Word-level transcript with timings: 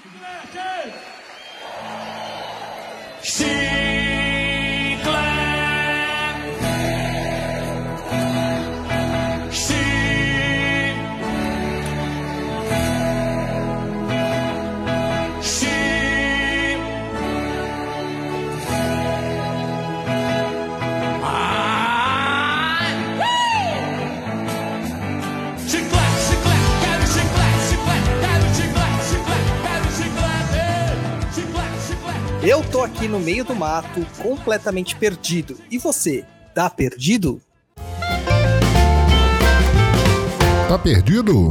Eu 0.00 0.10
meio 33.28 33.44
do 33.44 33.54
mato, 33.54 34.00
completamente 34.22 34.96
perdido. 34.96 35.60
E 35.70 35.76
você, 35.76 36.24
tá 36.54 36.70
perdido? 36.70 37.42
Tá 40.66 40.78
perdido? 40.82 41.50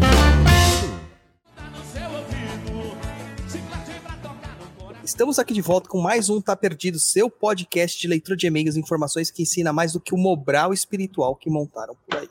Estamos 5.04 5.38
aqui 5.38 5.54
de 5.54 5.62
volta 5.62 5.88
com 5.88 6.02
mais 6.02 6.32
um 6.32 6.41
Tá 6.41 6.55
Perdido, 6.55 6.98
seu 6.98 7.30
podcast 7.30 8.02
de 8.02 8.07
leitura 8.07 8.35
de 8.35 8.48
e-mails 8.48 8.76
e 8.76 8.80
informações 8.80 9.30
que 9.30 9.44
ensina 9.44 9.71
mais 9.71 9.94
do 9.94 9.99
que 9.99 10.16
o 10.16 10.18
Mobral 10.18 10.73
espiritual 10.73 11.35
que 11.35 11.48
montaram 11.48 11.96
por 12.07 12.18
aí. 12.18 12.30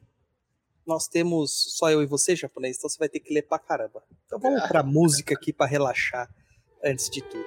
nós 0.84 1.06
temos 1.06 1.76
só 1.76 1.88
eu 1.88 2.02
e 2.02 2.06
você, 2.06 2.34
japonês, 2.34 2.76
então 2.76 2.90
você 2.90 2.98
vai 2.98 3.08
ter 3.08 3.20
que 3.20 3.32
ler 3.32 3.42
pra 3.42 3.60
caramba. 3.60 4.02
Então 4.26 4.40
vamos 4.40 4.60
pra 4.66 4.82
música 4.82 5.34
aqui 5.34 5.52
para 5.52 5.66
relaxar 5.66 6.28
antes 6.84 7.08
de 7.08 7.22
tudo. 7.22 7.44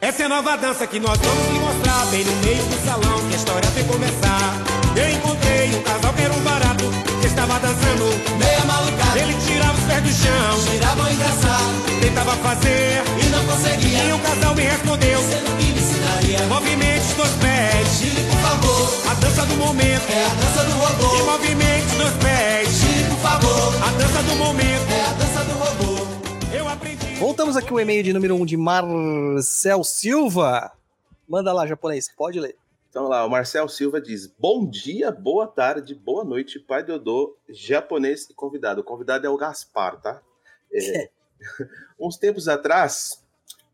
Essa 0.00 0.24
é 0.24 0.26
a 0.26 0.28
nova 0.28 0.56
dança 0.56 0.84
que 0.88 0.98
nós 0.98 1.16
vamos 1.18 1.52
lhe 1.52 1.58
mostrar 1.60 2.06
Bem 2.10 2.24
no 2.24 2.32
meio 2.42 2.64
do 2.64 2.84
salão 2.84 3.28
que 3.28 3.34
a 3.34 3.36
história 3.36 3.70
vai 3.70 3.84
começar 3.84 4.64
Eu 4.96 5.08
encontrei 5.08 5.68
um 5.76 5.82
casal 5.84 6.12
que 6.12 6.22
era 6.22 6.34
um 6.34 6.40
barato 6.42 6.59
Estava 7.50 7.66
dançando 7.66 8.04
meia 8.38 8.64
malucada. 8.64 9.18
Ele 9.18 9.34
tirava 9.44 9.76
os 9.76 9.84
pés 9.84 10.02
do 10.04 10.12
chão 10.12 10.70
Tirava 10.70 11.12
engraçado. 11.12 12.00
Tentava 12.00 12.36
fazer 12.36 13.02
e 13.20 13.26
não 13.28 13.44
conseguia. 13.44 14.04
E 14.04 14.12
o 14.12 14.18
casal 14.20 14.54
me 14.54 14.62
respondeu 14.62 15.18
Sendo 15.18 15.58
que 15.58 15.72
me 15.72 15.80
ensinaria. 15.80 16.46
Movimente 16.46 17.00
os 17.00 17.14
dois 17.14 17.30
pés. 17.42 17.98
Gire 17.98 18.22
por 18.22 18.38
favor. 18.38 19.10
A 19.10 19.14
dança 19.14 19.46
do 19.46 19.56
momento. 19.56 20.12
É 20.12 20.26
a 20.26 20.28
dança 20.28 20.64
do 20.64 20.70
E 20.70 20.74
robô. 20.74 21.24
Movimente 21.24 21.86
os 21.86 21.94
dois 21.94 22.14
pés. 22.22 22.68
Gire 22.68 23.04
por 23.10 23.18
favor. 23.18 23.74
A 23.82 23.90
dança 23.98 24.22
do 24.22 24.36
momento. 24.36 24.92
É 24.92 25.04
a 25.06 25.12
dança 25.14 25.44
do 25.44 25.58
robô. 25.58 26.06
Eu 26.54 26.68
aprendi. 26.68 27.14
Voltamos 27.16 27.56
aqui 27.56 27.74
o 27.74 27.80
e-mail 27.80 28.04
de 28.04 28.12
número 28.12 28.36
1 28.36 28.42
um 28.42 28.46
de 28.46 28.56
Marcel 28.56 29.82
Silva. 29.82 30.70
Manda 31.28 31.52
lá, 31.52 31.66
japonês, 31.66 32.08
pode 32.16 32.38
ler. 32.38 32.59
Então 32.90 33.06
lá, 33.06 33.24
o 33.24 33.30
Marcel 33.30 33.68
Silva 33.68 34.00
diz: 34.00 34.26
Bom 34.26 34.68
dia, 34.68 35.12
boa 35.12 35.46
tarde, 35.46 35.94
boa 35.94 36.24
noite, 36.24 36.58
pai 36.58 36.82
Dodô, 36.82 37.38
japonês 37.48 38.28
e 38.28 38.34
convidado. 38.34 38.80
O 38.80 38.84
convidado 38.84 39.24
é 39.24 39.30
o 39.30 39.36
Gaspar, 39.36 40.00
tá? 40.00 40.20
É, 40.72 41.08
uns 42.00 42.16
tempos 42.16 42.48
atrás, 42.48 43.24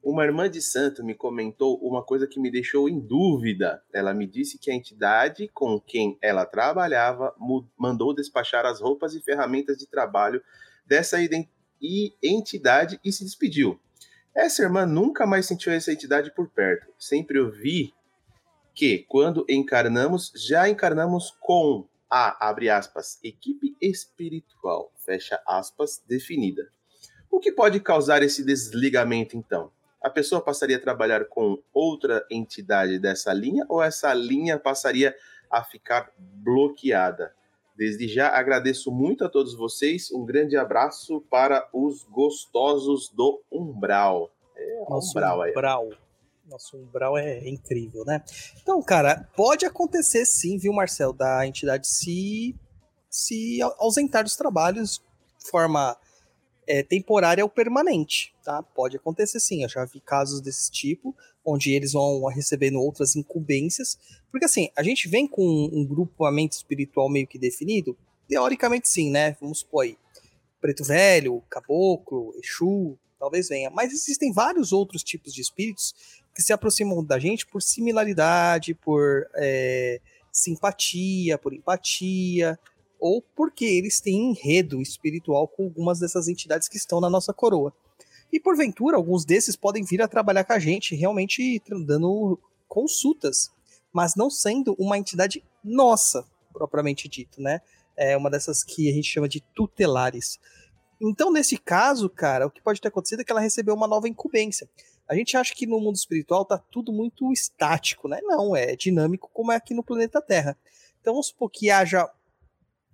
uma 0.04 0.22
irmã 0.22 0.50
de 0.50 0.60
santo 0.60 1.02
me 1.02 1.14
comentou 1.14 1.78
uma 1.78 2.04
coisa 2.04 2.26
que 2.26 2.38
me 2.38 2.50
deixou 2.50 2.90
em 2.90 3.00
dúvida. 3.00 3.82
Ela 3.90 4.12
me 4.12 4.26
disse 4.26 4.58
que 4.58 4.70
a 4.70 4.74
entidade 4.74 5.48
com 5.48 5.80
quem 5.80 6.18
ela 6.20 6.44
trabalhava 6.44 7.34
mandou 7.78 8.14
despachar 8.14 8.66
as 8.66 8.82
roupas 8.82 9.14
e 9.14 9.22
ferramentas 9.22 9.78
de 9.78 9.86
trabalho 9.86 10.42
dessa 10.84 11.16
entidade 12.22 13.00
e 13.02 13.10
se 13.10 13.24
despediu. 13.24 13.80
Essa 14.34 14.62
irmã 14.62 14.84
nunca 14.84 15.26
mais 15.26 15.46
sentiu 15.46 15.72
essa 15.72 15.90
entidade 15.90 16.30
por 16.34 16.50
perto. 16.50 16.92
Sempre 16.98 17.40
ouvi 17.40 17.95
que, 18.76 18.98
quando 19.08 19.46
encarnamos, 19.48 20.30
já 20.36 20.68
encarnamos 20.68 21.34
com 21.40 21.88
a, 22.10 22.46
abre 22.46 22.68
aspas, 22.68 23.18
equipe 23.24 23.74
espiritual, 23.80 24.92
fecha 24.98 25.40
aspas, 25.46 26.04
definida. 26.06 26.68
O 27.30 27.40
que 27.40 27.50
pode 27.50 27.80
causar 27.80 28.22
esse 28.22 28.44
desligamento, 28.44 29.34
então? 29.34 29.72
A 30.02 30.10
pessoa 30.10 30.42
passaria 30.42 30.76
a 30.76 30.80
trabalhar 30.80 31.24
com 31.24 31.58
outra 31.72 32.24
entidade 32.30 32.98
dessa 32.98 33.32
linha 33.32 33.64
ou 33.66 33.82
essa 33.82 34.12
linha 34.12 34.58
passaria 34.58 35.16
a 35.50 35.64
ficar 35.64 36.12
bloqueada? 36.18 37.34
Desde 37.74 38.06
já 38.06 38.28
agradeço 38.28 38.92
muito 38.92 39.24
a 39.24 39.28
todos 39.28 39.54
vocês. 39.54 40.10
Um 40.12 40.24
grande 40.24 40.56
abraço 40.56 41.22
para 41.30 41.66
os 41.72 42.04
gostosos 42.04 43.08
do 43.08 43.42
Umbral. 43.50 44.30
É, 44.54 44.84
Nosso 44.88 45.10
Umbral 45.10 45.42
aí. 45.42 45.50
umbral. 45.50 46.05
Nosso 46.48 46.76
umbral 46.76 47.18
é 47.18 47.48
incrível, 47.48 48.04
né? 48.04 48.22
Então, 48.62 48.80
cara, 48.80 49.28
pode 49.36 49.66
acontecer 49.66 50.24
sim, 50.24 50.56
viu, 50.56 50.72
Marcel, 50.72 51.12
da 51.12 51.44
entidade 51.44 51.88
se, 51.88 52.54
se 53.10 53.60
ausentar 53.78 54.22
dos 54.22 54.36
trabalhos 54.36 55.02
de 55.38 55.50
forma 55.50 55.96
é, 56.66 56.84
temporária 56.84 57.44
ou 57.44 57.50
permanente, 57.50 58.32
tá? 58.44 58.62
Pode 58.62 58.96
acontecer 58.96 59.40
sim. 59.40 59.64
Eu 59.64 59.68
já 59.68 59.84
vi 59.84 60.00
casos 60.00 60.40
desse 60.40 60.70
tipo, 60.70 61.16
onde 61.44 61.72
eles 61.72 61.92
vão 61.92 62.24
recebendo 62.26 62.80
outras 62.80 63.16
incumbências. 63.16 63.98
Porque 64.30 64.44
assim, 64.44 64.70
a 64.76 64.84
gente 64.84 65.08
vem 65.08 65.26
com 65.26 65.42
um 65.42 65.84
grupamento 65.84 66.56
espiritual 66.56 67.08
meio 67.08 67.26
que 67.26 67.38
definido? 67.38 67.96
Teoricamente 68.28 68.88
sim, 68.88 69.10
né? 69.10 69.36
Vamos 69.40 69.60
supor 69.60 69.84
aí. 69.84 69.98
Preto 70.60 70.84
Velho, 70.84 71.42
Caboclo, 71.48 72.32
Exu, 72.42 72.96
talvez 73.18 73.48
venha. 73.48 73.70
Mas 73.70 73.92
existem 73.92 74.32
vários 74.32 74.72
outros 74.72 75.02
tipos 75.02 75.32
de 75.32 75.40
espíritos 75.40 75.94
que 76.36 76.42
se 76.42 76.52
aproximam 76.52 77.02
da 77.02 77.18
gente 77.18 77.46
por 77.46 77.62
similaridade, 77.62 78.74
por 78.74 79.26
é, 79.36 80.02
simpatia, 80.30 81.38
por 81.38 81.54
empatia, 81.54 82.58
ou 83.00 83.22
porque 83.22 83.64
eles 83.64 84.02
têm 84.02 84.32
enredo 84.32 84.82
espiritual 84.82 85.48
com 85.48 85.64
algumas 85.64 85.98
dessas 85.98 86.28
entidades 86.28 86.68
que 86.68 86.76
estão 86.76 87.00
na 87.00 87.08
nossa 87.08 87.32
coroa. 87.32 87.72
E 88.30 88.38
porventura, 88.38 88.98
alguns 88.98 89.24
desses 89.24 89.56
podem 89.56 89.82
vir 89.82 90.02
a 90.02 90.08
trabalhar 90.08 90.44
com 90.44 90.52
a 90.52 90.58
gente, 90.58 90.94
realmente 90.94 91.62
dando 91.86 92.38
consultas, 92.68 93.50
mas 93.90 94.14
não 94.14 94.28
sendo 94.28 94.76
uma 94.78 94.98
entidade 94.98 95.42
nossa, 95.64 96.22
propriamente 96.52 97.08
dito, 97.08 97.40
né? 97.40 97.62
É 97.96 98.14
uma 98.14 98.28
dessas 98.28 98.62
que 98.62 98.90
a 98.90 98.92
gente 98.92 99.08
chama 99.08 99.26
de 99.26 99.40
tutelares. 99.54 100.38
Então, 101.00 101.32
nesse 101.32 101.56
caso, 101.56 102.10
cara, 102.10 102.46
o 102.46 102.50
que 102.50 102.60
pode 102.60 102.78
ter 102.78 102.88
acontecido 102.88 103.20
é 103.20 103.24
que 103.24 103.32
ela 103.32 103.40
recebeu 103.40 103.74
uma 103.74 103.88
nova 103.88 104.06
incumbência. 104.06 104.68
A 105.08 105.14
gente 105.14 105.36
acha 105.36 105.54
que 105.54 105.66
no 105.66 105.80
mundo 105.80 105.96
espiritual 105.96 106.44
tá 106.44 106.58
tudo 106.58 106.92
muito 106.92 107.32
estático, 107.32 108.08
né? 108.08 108.20
Não, 108.22 108.56
é 108.56 108.74
dinâmico 108.74 109.30
como 109.32 109.52
é 109.52 109.56
aqui 109.56 109.72
no 109.72 109.82
planeta 109.82 110.20
Terra. 110.20 110.56
Então, 111.00 111.14
vamos 111.14 111.28
supor 111.28 111.50
que 111.50 111.70
haja 111.70 112.10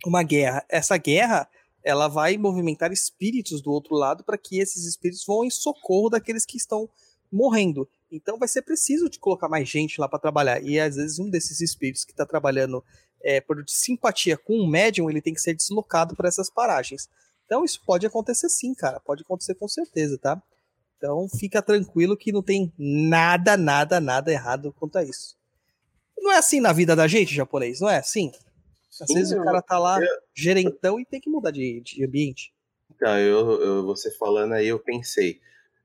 uma 0.05 0.23
guerra. 0.23 0.64
Essa 0.69 0.97
guerra, 0.99 1.49
ela 1.82 2.09
vai 2.09 2.37
movimentar 2.37 2.93
espíritos 2.93 3.62
do 3.62 3.73
outro 3.73 3.94
lado 3.94 4.23
para 4.23 4.37
que 4.37 4.59
esses 4.59 4.85
espíritos 4.85 5.25
vão 5.25 5.44
em 5.44 5.50
socorro 5.50 6.11
daqueles 6.11 6.44
que 6.44 6.59
estão 6.59 6.88
morrendo. 7.31 7.88
Então, 8.11 8.38
vai 8.38 8.49
ser 8.49 8.61
preciso 8.61 9.08
de 9.08 9.19
colocar 9.19 9.49
mais 9.49 9.67
gente 9.67 9.99
lá 9.99 10.06
para 10.06 10.19
trabalhar. 10.19 10.62
E 10.62 10.79
às 10.79 10.97
vezes 10.97 11.19
um 11.19 11.31
desses 11.31 11.62
espíritos 11.62 12.05
que 12.05 12.12
está 12.12 12.26
trabalhando 12.26 12.85
é, 13.23 13.41
por 13.41 13.65
simpatia 13.67 14.37
com 14.37 14.58
um 14.58 14.67
médium, 14.67 15.08
ele 15.08 15.23
tem 15.23 15.32
que 15.32 15.41
ser 15.41 15.55
deslocado 15.55 16.15
para 16.15 16.29
essas 16.29 16.50
paragens. 16.50 17.08
Então, 17.47 17.65
isso 17.65 17.81
pode 17.87 18.06
acontecer 18.06 18.50
sim, 18.50 18.75
cara. 18.75 19.00
Pode 19.00 19.23
acontecer 19.23 19.55
com 19.55 19.67
certeza, 19.67 20.19
tá? 20.19 20.43
Então 21.03 21.29
fica 21.29 21.61
tranquilo 21.61 22.17
que 22.17 22.31
não 22.31 22.45
tem 22.45 22.73
nada, 22.79 23.57
nada, 23.57 24.01
nada 24.01 24.31
errado 24.31 24.73
quanto 24.79 24.99
a 24.99 25.03
isso. 25.03 25.37
Não 26.17 26.31
é 26.31 26.39
assim 26.39 26.61
na 26.61 26.73
vida 26.73 26.95
da 26.95 27.09
gente, 27.09 27.35
japonês, 27.35 27.81
não 27.81 27.89
é 27.89 27.99
assim? 27.99 28.31
Às 29.01 29.09
Sim, 29.09 29.15
vezes 29.15 29.33
o 29.33 29.43
cara 29.43 29.61
tá 29.61 29.81
lá, 29.81 30.01
eu... 30.01 30.07
gerentão, 30.33 31.01
e 31.01 31.05
tem 31.05 31.21
que 31.21 31.29
mudar 31.29 31.51
de, 31.51 31.81
de 31.81 32.05
ambiente. 32.05 32.55
Então, 32.95 33.19
eu, 33.19 33.61
eu, 33.61 33.85
você 33.85 34.13
falando 34.13 34.53
aí, 34.53 34.69
eu 34.69 34.79
pensei. 34.79 35.41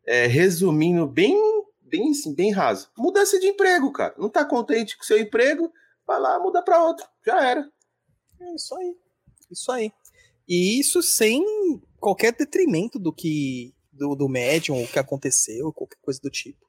É, 0.05 0.27
resumindo 0.27 1.07
bem, 1.07 1.35
bem, 1.81 2.11
assim, 2.11 2.35
bem 2.35 2.51
raso. 2.51 2.91
Mudança 2.95 3.39
de 3.39 3.47
emprego, 3.47 3.91
cara. 3.91 4.13
Não 4.19 4.29
tá 4.29 4.45
contente 4.45 4.95
com 4.95 5.03
seu 5.03 5.17
emprego, 5.17 5.73
vai 6.05 6.19
lá, 6.19 6.39
muda 6.39 6.61
para 6.61 6.83
outro. 6.83 7.07
Já 7.25 7.43
era. 7.43 7.67
É 8.39 8.53
isso 8.53 8.75
aí. 8.75 8.95
Isso 9.49 9.71
aí. 9.71 9.91
E 10.47 10.79
isso 10.79 11.01
sem 11.01 11.43
qualquer 11.99 12.33
detrimento 12.33 12.99
do 12.99 13.11
que 13.11 13.73
do, 13.97 14.15
do 14.15 14.29
médium, 14.29 14.81
o 14.81 14.87
que 14.87 14.99
aconteceu, 14.99 15.73
qualquer 15.73 15.97
coisa 16.01 16.19
do 16.21 16.29
tipo. 16.29 16.65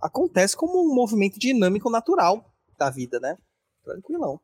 Acontece 0.00 0.56
como 0.56 0.80
um 0.80 0.94
movimento 0.94 1.38
dinâmico 1.38 1.90
natural 1.90 2.54
da 2.78 2.88
vida, 2.88 3.18
né? 3.18 3.36
Tranquilão. 3.84 4.40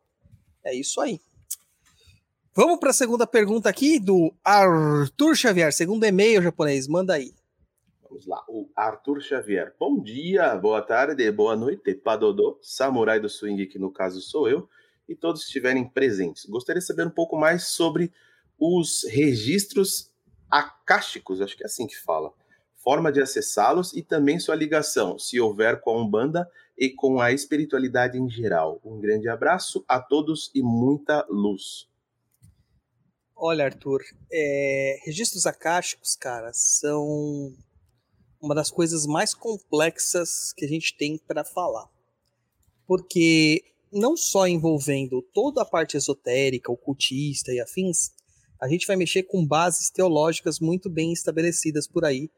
É 0.65 0.75
isso 0.75 1.01
aí. 1.01 1.21
Vamos 2.57 2.79
para 2.79 2.91
a 2.91 2.95
segunda 2.95 3.27
pergunta 3.27 3.69
aqui 3.69 3.99
do 3.99 4.33
Arthur 4.45 5.35
Xavier, 5.35 5.73
segundo 5.73 6.05
e-mail 6.05 6.43
japonês. 6.43 6.87
Manda 6.87 7.15
aí. 7.15 7.35
Vamos 8.03 8.27
lá, 8.27 8.45
o 8.49 8.71
Arthur 8.77 9.21
Xavier. 9.21 9.75
Bom 9.79 10.01
dia, 10.01 10.55
boa 10.55 10.81
tarde, 10.81 11.29
boa 11.33 11.57
noite, 11.57 11.95
Padodô, 11.95 12.59
samurai 12.63 13.19
do 13.19 13.29
swing, 13.29 13.67
que 13.67 13.77
no 13.77 13.91
caso 13.91 14.21
sou 14.21 14.49
eu, 14.49 14.69
e 15.09 15.17
todos 15.17 15.43
estiverem 15.43 15.89
presentes. 15.89 16.45
Gostaria 16.47 16.79
de 16.79 16.87
saber 16.87 17.09
um 17.09 17.11
pouco 17.11 17.37
mais 17.37 17.65
sobre 17.65 18.13
os 18.57 19.05
registros 19.11 20.14
acásticos, 20.55 21.41
acho 21.41 21.57
que 21.57 21.65
é 21.65 21.67
assim 21.67 21.85
que 21.85 22.01
fala, 22.01 22.33
forma 22.77 23.11
de 23.11 23.21
acessá-los 23.21 23.93
e 23.93 24.03
também 24.03 24.39
sua 24.39 24.55
ligação, 24.55 25.19
se 25.19 25.41
houver 25.41 25.81
com 25.81 25.91
a 25.91 26.01
Umbanda 26.01 26.49
e 26.79 26.91
com 26.91 27.21
a 27.21 27.33
espiritualidade 27.33 28.17
em 28.17 28.31
geral. 28.31 28.81
Um 28.85 29.01
grande 29.01 29.29
abraço 29.29 29.85
a 29.89 29.99
todos 29.99 30.53
e 30.55 30.63
muita 30.63 31.27
luz. 31.29 31.89
Olha, 33.35 33.65
Arthur, 33.65 34.01
é, 34.31 35.01
registros 35.05 35.45
acásticos, 35.45 36.15
cara, 36.15 36.53
são 36.53 37.53
uma 38.41 38.55
das 38.55 38.71
coisas 38.71 39.07
mais 39.07 39.35
complexas 39.35 40.53
que 40.53 40.65
a 40.65 40.69
gente 40.69 40.97
tem 40.97 41.19
para 41.19 41.43
falar. 41.45 41.89
Porque 42.87 43.65
não 43.91 44.17
só 44.17 44.47
envolvendo 44.47 45.21
toda 45.33 45.63
a 45.63 45.65
parte 45.65 45.97
esotérica, 45.97 46.71
ocultista 46.71 47.53
e 47.53 47.61
afins, 47.61 48.13
a 48.61 48.69
gente 48.69 48.87
vai 48.87 48.97
mexer 48.97 49.25
com 49.25 49.47
bases 49.47 49.91
teológicas 49.91 50.61
muito 50.61 50.89
bem 50.89 51.13
estabelecidas 51.13 51.87
por 51.87 52.05
aí, 52.05 52.31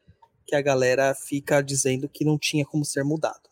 que 0.46 0.54
a 0.54 0.62
galera 0.62 1.14
fica 1.14 1.60
dizendo 1.60 2.08
que 2.08 2.24
não 2.24 2.38
tinha 2.38 2.64
como 2.64 2.84
ser 2.84 3.04
mudado. 3.04 3.48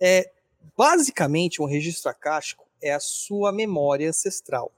É, 0.00 0.30
basicamente, 0.76 1.60
um 1.60 1.66
registro 1.66 2.10
acástico 2.10 2.66
é 2.80 2.92
a 2.92 3.00
sua 3.00 3.52
memória 3.52 4.08
ancestral. 4.08 4.72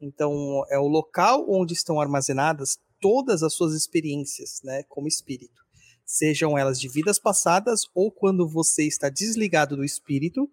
Então, 0.00 0.64
é 0.68 0.78
o 0.78 0.86
local 0.86 1.46
onde 1.48 1.72
estão 1.72 2.00
armazenadas 2.00 2.78
todas 3.00 3.42
as 3.42 3.52
suas 3.54 3.74
experiências, 3.74 4.60
né, 4.62 4.82
como 4.84 5.08
espírito. 5.08 5.62
Sejam 6.04 6.56
elas 6.58 6.78
de 6.78 6.88
vidas 6.88 7.18
passadas 7.18 7.82
ou 7.94 8.10
quando 8.10 8.46
você 8.46 8.84
está 8.84 9.08
desligado 9.08 9.76
do 9.76 9.84
espírito 9.84 10.50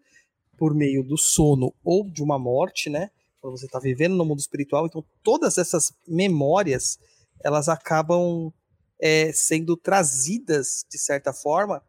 por 0.57 0.73
meio 0.73 1.03
do 1.03 1.17
sono 1.17 1.73
ou 1.83 2.09
de 2.09 2.23
uma 2.23 2.39
morte, 2.39 2.89
né? 2.89 3.09
Quando 3.41 3.57
você 3.57 3.65
está 3.65 3.79
vivendo 3.79 4.15
no 4.15 4.23
mundo 4.23 4.39
espiritual, 4.39 4.85
então 4.85 5.03
todas 5.23 5.57
essas 5.57 5.91
memórias 6.07 6.99
elas 7.43 7.67
acabam 7.67 8.53
é, 9.01 9.33
sendo 9.33 9.75
trazidas 9.75 10.85
de 10.89 10.99
certa 10.99 11.33
forma 11.33 11.83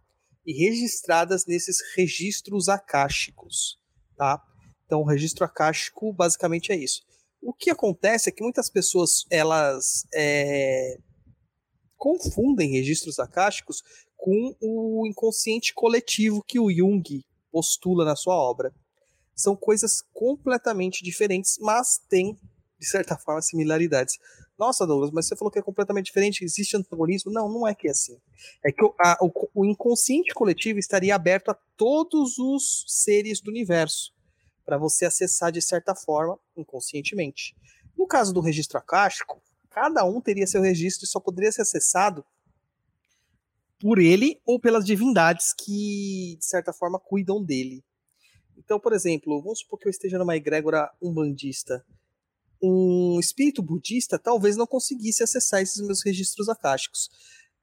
e 0.47 0.53
registradas 0.53 1.45
nesses 1.47 1.77
registros 1.95 2.69
acásticos, 2.69 3.79
tá? 4.17 4.43
Então 4.87 5.03
o 5.03 5.07
registro 5.07 5.45
acástico 5.45 6.13
basicamente 6.13 6.73
é 6.73 6.77
isso. 6.77 7.03
O 7.41 7.53
que 7.53 7.71
acontece 7.71 8.29
é 8.29 8.33
que 8.33 8.43
muitas 8.43 8.71
pessoas 8.71 9.25
elas 9.31 10.07
é, 10.15 10.97
confundem 11.97 12.73
registros 12.73 13.19
acásticos 13.19 13.83
com 14.17 14.57
o 14.61 15.07
inconsciente 15.07 15.75
coletivo 15.75 16.43
que 16.47 16.59
o 16.59 16.73
Jung 16.73 17.03
postula 17.51 18.05
na 18.05 18.17
sua 18.17 18.35
obra 18.35 18.73
são 19.35 19.57
coisas 19.57 20.03
completamente 20.13 21.03
diferentes, 21.03 21.59
mas 21.61 22.01
têm, 22.09 22.39
de 22.79 22.87
certa 22.87 23.17
forma, 23.17 23.41
similaridades. 23.43 24.19
Nossa, 24.59 24.87
Douglas, 24.87 25.11
mas 25.11 25.27
você 25.27 25.37
falou 25.37 25.51
que 25.51 25.59
é 25.59 25.63
completamente 25.63 26.07
diferente, 26.07 26.45
existe 26.45 26.77
antagonismo? 26.77 27.33
Não, 27.33 27.49
não 27.49 27.67
é 27.67 27.75
que 27.75 27.89
é 27.89 27.91
assim. 27.91 28.19
É 28.65 28.71
que 28.71 28.85
o, 28.85 28.95
a, 29.01 29.19
o, 29.21 29.31
o 29.55 29.65
inconsciente 29.65 30.33
coletivo 30.35 30.79
estaria 30.79 31.15
aberto 31.15 31.51
a 31.51 31.59
todos 31.77 32.39
os 32.39 32.85
seres 32.87 33.41
do 33.41 33.51
universo, 33.51 34.13
para 34.65 34.79
você 34.79 35.05
acessar 35.05 35.51
de 35.51 35.61
certa 35.61 35.95
forma, 35.95 36.39
inconscientemente. 36.57 37.57
No 37.97 38.07
caso 38.07 38.33
do 38.33 38.41
registro 38.41 38.79
acástico, 38.79 39.43
cada 39.71 40.05
um 40.05 40.21
teria 40.21 40.47
seu 40.47 40.61
registro 40.61 41.05
e 41.05 41.09
só 41.09 41.19
poderia 41.19 41.51
ser 41.51 41.63
acessado 41.63 42.25
por 43.81 43.99
ele 43.99 44.41
ou 44.47 44.61
pelas 44.61 44.85
divindades 44.85 45.53
que, 45.53 46.37
de 46.39 46.45
certa 46.45 46.73
forma, 46.73 47.01
cuidam 47.01 47.43
dele. 47.43 47.83
Então, 48.65 48.79
por 48.79 48.93
exemplo, 48.93 49.43
vamos 49.43 49.61
supor 49.61 49.79
que 49.79 49.89
eu 49.89 49.91
esteja 49.91 50.19
numa 50.19 50.37
egrégora 50.37 50.91
umbandista. 51.03 51.85
Um 52.63 53.19
espírito 53.19 53.61
budista 53.61 54.19
talvez 54.19 54.57
não 54.57 54.67
conseguisse 54.67 55.23
acessar 55.23 55.61
esses 55.61 55.85
meus 55.85 56.03
registros 56.05 56.49
acásticos. 56.49 57.11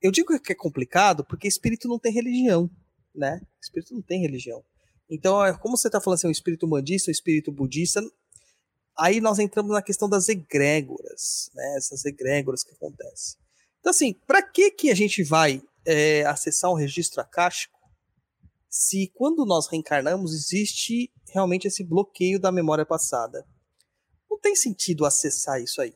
Eu 0.02 0.12
digo 0.12 0.38
que 0.40 0.52
é 0.52 0.56
complicado 0.56 1.24
porque 1.24 1.48
espírito 1.48 1.88
não 1.88 1.98
tem 1.98 2.12
religião, 2.12 2.70
né? 3.16 3.42
Espírito 3.62 3.94
não 3.94 4.02
tem 4.02 4.22
religião. 4.22 4.64
Então, 5.10 5.44
é, 5.44 5.58
como 5.58 5.78
você 5.78 5.88
está 5.88 6.02
falando 6.02 6.18
assim, 6.18 6.28
um 6.28 6.32
espírito 6.32 6.66
umbandista, 6.66 7.10
um 7.10 7.12
espírito 7.12 7.52
budista, 7.52 8.02
aí 8.98 9.22
nós 9.22 9.40
entramos 9.40 9.72
na 9.72 9.82
questão 9.82 10.10
das 10.10 10.28
egrégoras, 10.28 11.50
né? 11.56 11.76
Essas 11.78 12.04
egrégoras 12.04 12.64
que 12.64 12.74
acontecem. 12.74 13.40
Então, 13.80 13.92
assim, 13.92 14.14
para 14.28 14.42
que 14.42 14.72
que 14.72 14.92
a 14.92 14.96
gente 14.96 15.24
vai 15.24 15.62
é, 15.86 16.26
acessar 16.26 16.70
um 16.70 16.76
registro 16.76 17.22
acástico 17.22 17.79
se 18.70 19.12
quando 19.16 19.46
nós 19.46 19.68
reencarnamos 19.68 20.34
existe 20.34 21.12
realmente 21.28 21.68
esse 21.68 21.84
bloqueio 21.84 22.40
da 22.40 22.52
memória 22.52 22.86
passada. 22.86 23.46
Não 24.30 24.40
tem 24.40 24.56
sentido 24.56 25.06
acessar 25.06 25.62
isso 25.62 25.82
aí, 25.82 25.96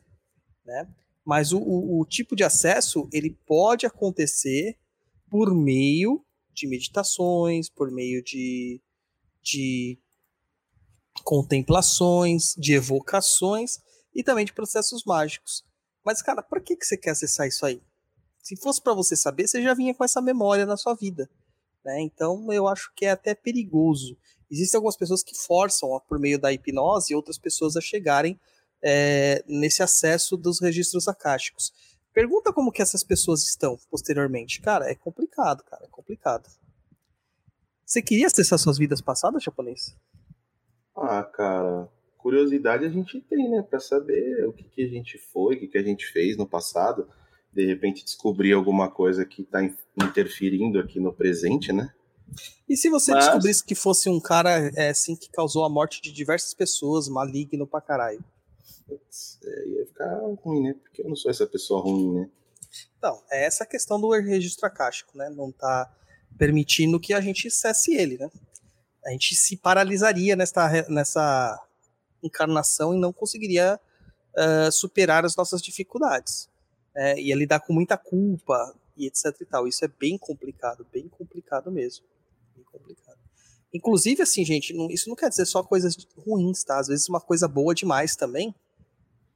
né? 0.64 0.88
Mas 1.24 1.52
o, 1.52 1.58
o, 1.58 2.00
o 2.00 2.04
tipo 2.04 2.34
de 2.36 2.42
acesso 2.42 3.08
ele 3.12 3.30
pode 3.46 3.86
acontecer 3.86 4.76
por 5.30 5.54
meio 5.54 6.24
de 6.52 6.66
meditações, 6.66 7.68
por 7.68 7.90
meio 7.90 8.22
de, 8.22 8.80
de 9.42 9.98
contemplações, 11.22 12.54
de 12.56 12.74
evocações 12.74 13.78
e 14.14 14.22
também 14.22 14.44
de 14.44 14.52
processos 14.52 15.04
mágicos. 15.04 15.64
Mas, 16.04 16.20
cara, 16.20 16.42
por 16.42 16.60
que, 16.60 16.76
que 16.76 16.84
você 16.84 16.96
quer 16.96 17.10
acessar 17.10 17.48
isso 17.48 17.64
aí? 17.64 17.82
Se 18.42 18.56
fosse 18.56 18.80
para 18.82 18.92
você 18.92 19.16
saber, 19.16 19.48
você 19.48 19.62
já 19.62 19.72
vinha 19.72 19.94
com 19.94 20.04
essa 20.04 20.20
memória 20.20 20.66
na 20.66 20.76
sua 20.76 20.94
vida. 20.94 21.30
Né? 21.84 22.00
Então 22.00 22.52
eu 22.52 22.66
acho 22.66 22.92
que 22.94 23.04
é 23.04 23.10
até 23.10 23.34
perigoso. 23.34 24.16
Existem 24.50 24.78
algumas 24.78 24.96
pessoas 24.96 25.22
que 25.22 25.36
forçam 25.36 26.00
por 26.08 26.18
meio 26.18 26.38
da 26.38 26.52
hipnose 26.52 27.14
outras 27.14 27.38
pessoas 27.38 27.76
a 27.76 27.80
chegarem 27.80 28.38
é, 28.82 29.42
nesse 29.46 29.82
acesso 29.82 30.36
dos 30.36 30.60
registros 30.60 31.08
acásticos. 31.08 31.72
Pergunta 32.12 32.52
como 32.52 32.70
que 32.70 32.80
essas 32.80 33.02
pessoas 33.02 33.42
estão 33.42 33.76
posteriormente. 33.90 34.60
Cara, 34.60 34.88
é 34.88 34.94
complicado, 34.94 35.64
cara, 35.64 35.84
é 35.84 35.88
complicado. 35.88 36.48
Você 37.84 38.00
queria 38.00 38.26
acessar 38.26 38.58
suas 38.58 38.78
vidas 38.78 39.00
passadas, 39.00 39.42
japonês? 39.42 39.96
Ah, 40.96 41.24
cara, 41.24 41.88
curiosidade 42.16 42.84
a 42.84 42.88
gente 42.88 43.20
tem, 43.20 43.50
né? 43.50 43.62
Pra 43.62 43.80
saber 43.80 44.46
o 44.46 44.52
que, 44.52 44.64
que 44.64 44.84
a 44.84 44.88
gente 44.88 45.18
foi, 45.18 45.56
o 45.56 45.58
que, 45.58 45.66
que 45.66 45.78
a 45.78 45.82
gente 45.82 46.06
fez 46.06 46.36
no 46.36 46.46
passado. 46.46 47.08
De 47.54 47.64
repente 47.66 48.04
descobrir 48.04 48.52
alguma 48.52 48.90
coisa 48.90 49.24
que 49.24 49.42
está 49.42 49.62
interferindo 49.96 50.78
aqui 50.78 50.98
no 50.98 51.12
presente, 51.12 51.72
né? 51.72 51.92
E 52.68 52.76
se 52.76 52.88
você 52.88 53.12
Mas- 53.12 53.26
descobrisse 53.26 53.64
que 53.64 53.74
fosse 53.74 54.08
um 54.08 54.20
cara 54.20 54.72
é, 54.76 54.88
assim 54.88 55.14
que 55.14 55.30
causou 55.30 55.64
a 55.64 55.68
morte 55.68 56.02
de 56.02 56.10
diversas 56.10 56.52
pessoas, 56.52 57.08
maligno 57.08 57.66
pra 57.66 57.80
caralho? 57.80 58.24
É, 59.44 59.68
ia 59.68 59.86
ficar 59.86 60.18
ruim, 60.42 60.62
né? 60.62 60.74
Porque 60.74 61.02
eu 61.02 61.08
não 61.08 61.16
sou 61.16 61.30
essa 61.30 61.46
pessoa 61.46 61.80
ruim, 61.80 62.12
né? 62.12 62.30
Então, 62.98 63.22
é 63.30 63.44
essa 63.44 63.64
questão 63.64 64.00
do 64.00 64.10
registro 64.10 64.66
acástico, 64.66 65.16
né? 65.16 65.30
Não 65.30 65.52
tá 65.52 65.92
permitindo 66.36 66.98
que 66.98 67.14
a 67.14 67.20
gente 67.20 67.50
cesse 67.50 67.94
ele, 67.94 68.18
né? 68.18 68.28
A 69.06 69.10
gente 69.10 69.34
se 69.34 69.56
paralisaria 69.56 70.34
nessa, 70.34 70.86
nessa 70.88 71.62
encarnação 72.22 72.94
e 72.94 72.98
não 72.98 73.12
conseguiria 73.12 73.78
ah, 74.36 74.70
superar 74.70 75.24
as 75.24 75.36
nossas 75.36 75.62
dificuldades. 75.62 76.48
É, 76.96 77.20
ia 77.20 77.34
lidar 77.34 77.60
com 77.60 77.72
muita 77.72 77.96
culpa 77.96 78.74
e 78.96 79.06
etc 79.06 79.34
e 79.40 79.44
tal. 79.44 79.66
Isso 79.66 79.84
é 79.84 79.88
bem 79.88 80.16
complicado, 80.16 80.86
bem 80.92 81.08
complicado 81.08 81.70
mesmo. 81.70 82.04
Bem 82.54 82.64
complicado. 82.64 83.18
Inclusive, 83.72 84.22
assim, 84.22 84.44
gente, 84.44 84.72
não- 84.72 84.88
isso 84.90 85.08
não 85.08 85.16
quer 85.16 85.28
dizer 85.28 85.46
só 85.46 85.62
coisas 85.62 85.96
ruins, 86.16 86.62
tá? 86.62 86.78
Às 86.78 86.86
vezes 86.88 87.08
uma 87.08 87.20
coisa 87.20 87.48
boa 87.48 87.74
demais 87.74 88.14
também, 88.14 88.54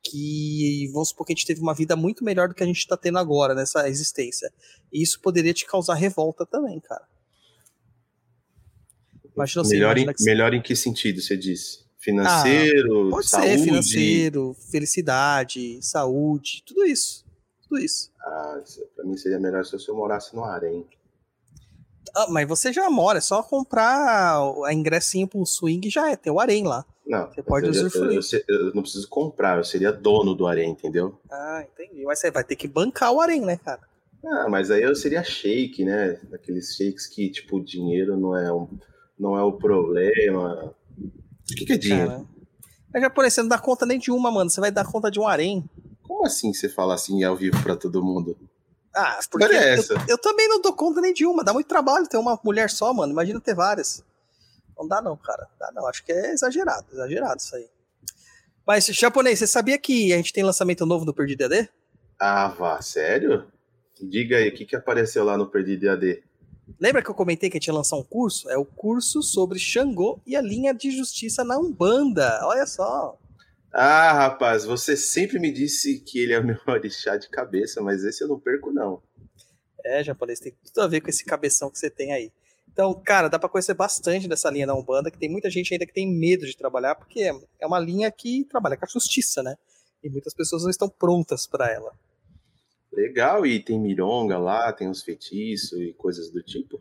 que 0.00 0.88
vamos 0.92 1.08
supor 1.08 1.26
que 1.26 1.32
a 1.32 1.34
gente 1.36 1.46
teve 1.46 1.60
uma 1.60 1.74
vida 1.74 1.96
muito 1.96 2.22
melhor 2.24 2.48
do 2.48 2.54
que 2.54 2.62
a 2.62 2.66
gente 2.66 2.78
está 2.78 2.96
tendo 2.96 3.18
agora 3.18 3.52
nessa 3.54 3.88
existência. 3.88 4.52
E 4.92 5.02
isso 5.02 5.20
poderia 5.20 5.52
te 5.52 5.66
causar 5.66 5.94
revolta 5.94 6.46
também, 6.46 6.78
cara. 6.78 7.04
Imagina 9.34 9.64
você 9.64 9.74
melhor, 9.74 9.98
em, 9.98 10.12
que- 10.12 10.24
melhor 10.24 10.54
em 10.54 10.62
que 10.62 10.74
sentido 10.76 11.20
você 11.20 11.36
disse? 11.36 11.80
Financeiro, 11.98 13.10
Pode 13.10 13.28
saúde? 13.28 13.48
ser 13.58 13.64
financeiro, 13.64 14.56
felicidade, 14.70 15.78
saúde, 15.82 16.62
tudo 16.64 16.84
isso. 16.86 17.24
Tudo 17.68 17.80
isso. 17.80 18.10
Ah, 18.20 18.60
pra 18.96 19.04
mim 19.04 19.16
seria 19.16 19.38
melhor 19.38 19.64
se 19.64 19.76
eu 19.88 19.94
morasse 19.94 20.34
no 20.34 20.44
harém. 20.44 20.86
Ah, 22.16 22.26
mas 22.30 22.48
você 22.48 22.72
já 22.72 22.88
mora, 22.88 23.18
é 23.18 23.20
só 23.20 23.42
comprar 23.42 24.40
a 24.64 24.72
ingressinho 24.72 25.28
pro 25.28 25.44
swing 25.44 25.90
já 25.90 26.10
é, 26.10 26.16
tem 26.16 26.32
o 26.32 26.40
arém 26.40 26.64
lá. 26.64 26.84
Não, 27.06 27.30
Você 27.30 27.42
pode 27.42 27.66
eu, 27.66 27.72
eu- 27.72 27.80
usufruir. 27.86 28.16
eu 28.16 28.22
se- 28.22 28.44
eu 28.48 28.74
não 28.74 28.82
preciso 28.82 29.08
comprar, 29.08 29.58
eu 29.58 29.64
seria 29.64 29.92
dono 29.92 30.34
do 30.34 30.46
harém, 30.46 30.70
entendeu? 30.70 31.18
Ah, 31.30 31.64
entendi. 31.70 32.04
Mas 32.04 32.18
você 32.18 32.30
vai 32.30 32.44
ter 32.44 32.56
que 32.56 32.66
bancar 32.66 33.12
o 33.12 33.20
arém, 33.20 33.42
né, 33.42 33.56
cara? 33.58 33.80
Ah, 34.24 34.48
mas 34.48 34.70
aí 34.70 34.82
eu 34.82 34.94
seria 34.96 35.22
shake, 35.22 35.84
né? 35.84 36.18
Daqueles 36.30 36.74
shakes 36.74 37.06
que, 37.06 37.30
tipo, 37.30 37.60
dinheiro 37.60 38.16
não 38.16 38.36
é, 38.36 38.52
um, 38.52 38.68
não 39.18 39.36
é 39.36 39.42
o 39.42 39.52
problema. 39.52 40.74
O 40.98 41.54
que, 41.56 41.66
que 41.66 41.72
é 41.74 41.76
dinheiro? 41.78 42.08
Cara. 42.10 42.24
Mas 42.92 43.02
japonês, 43.02 43.34
você 43.34 43.42
não 43.42 43.48
dá 43.48 43.58
conta 43.58 43.84
nem 43.86 43.98
de 43.98 44.10
uma, 44.10 44.30
mano. 44.30 44.48
Você 44.50 44.60
vai 44.60 44.70
dar 44.70 44.90
conta 44.90 45.10
de 45.10 45.20
um 45.20 45.26
arém. 45.26 45.62
Como 46.08 46.24
assim 46.26 46.52
você 46.54 46.68
fala 46.68 46.94
assim 46.94 47.22
ao 47.22 47.36
vivo 47.36 47.62
pra 47.62 47.76
todo 47.76 48.02
mundo? 48.02 48.36
Ah, 48.96 49.20
porque 49.30 49.44
é 49.44 49.74
eu- 49.74 49.78
essa? 49.78 49.94
Eu, 50.08 50.18
também 50.18 50.48
não 50.48 50.60
dou 50.60 50.72
conta 50.72 51.00
nem 51.00 51.12
de 51.12 51.24
uma. 51.26 51.44
Dá 51.44 51.52
muito 51.52 51.68
trabalho 51.68 52.08
ter 52.08 52.16
uma 52.16 52.40
mulher 52.42 52.70
só, 52.70 52.92
mano. 52.94 53.12
Imagina 53.12 53.38
ter 53.40 53.54
várias. 53.54 54.02
Não 54.76 54.88
dá 54.88 55.02
não, 55.02 55.16
cara. 55.16 55.46
Dá 55.60 55.70
não. 55.72 55.86
Acho 55.86 56.02
que 56.04 56.10
é 56.10 56.32
exagerado. 56.32 56.86
Exagerado 56.92 57.36
isso 57.40 57.54
aí. 57.54 57.68
Mas, 58.66 58.86
japonês, 58.86 59.38
você 59.38 59.46
sabia 59.46 59.78
que 59.78 60.12
a 60.12 60.16
gente 60.16 60.32
tem 60.32 60.42
lançamento 60.42 60.84
novo 60.86 61.04
do 61.04 61.14
Perdido 61.14 61.44
AD? 61.44 61.68
Ah, 62.18 62.48
vá, 62.48 62.80
sério? 62.82 63.46
Diga 64.00 64.36
aí, 64.36 64.48
o 64.48 64.54
que, 64.54 64.64
que 64.64 64.76
apareceu 64.76 65.24
lá 65.24 65.36
no 65.36 65.46
Perdido 65.46 65.88
AD? 65.90 66.22
Lembra 66.78 67.02
que 67.02 67.10
eu 67.10 67.14
comentei 67.14 67.48
que 67.48 67.56
a 67.56 67.60
gente 67.60 67.68
ia 67.68 67.74
lançar 67.74 67.96
um 67.96 68.02
curso? 68.02 68.50
É 68.50 68.56
o 68.58 68.64
curso 68.64 69.22
sobre 69.22 69.58
Xangô 69.58 70.20
e 70.26 70.36
a 70.36 70.40
linha 70.42 70.74
de 70.74 70.90
justiça 70.90 71.42
na 71.44 71.56
Umbanda. 71.58 72.40
Olha 72.44 72.66
só. 72.66 73.16
Ah, 73.72 74.12
rapaz, 74.12 74.64
você 74.64 74.96
sempre 74.96 75.38
me 75.38 75.52
disse 75.52 76.00
que 76.00 76.18
ele 76.18 76.32
é 76.32 76.38
o 76.38 76.44
meu 76.44 76.58
orixá 76.66 77.16
de 77.16 77.28
cabeça, 77.28 77.82
mas 77.82 78.04
esse 78.04 78.24
eu 78.24 78.28
não 78.28 78.40
perco, 78.40 78.72
não. 78.72 79.02
É, 79.84 80.02
japonês, 80.02 80.40
tem 80.40 80.54
tudo 80.64 80.82
a 80.82 80.86
ver 80.86 81.00
com 81.00 81.08
esse 81.08 81.24
cabeção 81.24 81.70
que 81.70 81.78
você 81.78 81.90
tem 81.90 82.12
aí. 82.12 82.32
Então, 82.70 82.94
cara, 82.94 83.28
dá 83.28 83.38
pra 83.38 83.48
conhecer 83.48 83.74
bastante 83.74 84.28
dessa 84.28 84.50
linha 84.50 84.66
da 84.66 84.74
Umbanda, 84.74 85.10
que 85.10 85.18
tem 85.18 85.28
muita 85.28 85.50
gente 85.50 85.72
ainda 85.72 85.86
que 85.86 85.92
tem 85.92 86.06
medo 86.06 86.46
de 86.46 86.56
trabalhar, 86.56 86.94
porque 86.94 87.30
é 87.58 87.66
uma 87.66 87.78
linha 87.78 88.10
que 88.10 88.44
trabalha 88.44 88.76
com 88.76 88.84
a 88.84 88.88
justiça, 88.88 89.42
né? 89.42 89.56
E 90.02 90.08
muitas 90.08 90.32
pessoas 90.32 90.62
não 90.62 90.70
estão 90.70 90.88
prontas 90.88 91.46
pra 91.46 91.70
ela. 91.72 91.92
Legal, 92.92 93.44
e 93.44 93.60
tem 93.60 93.78
mironga 93.78 94.38
lá, 94.38 94.72
tem 94.72 94.88
uns 94.88 95.02
feitiços 95.02 95.78
e 95.80 95.92
coisas 95.92 96.30
do 96.30 96.42
tipo. 96.42 96.80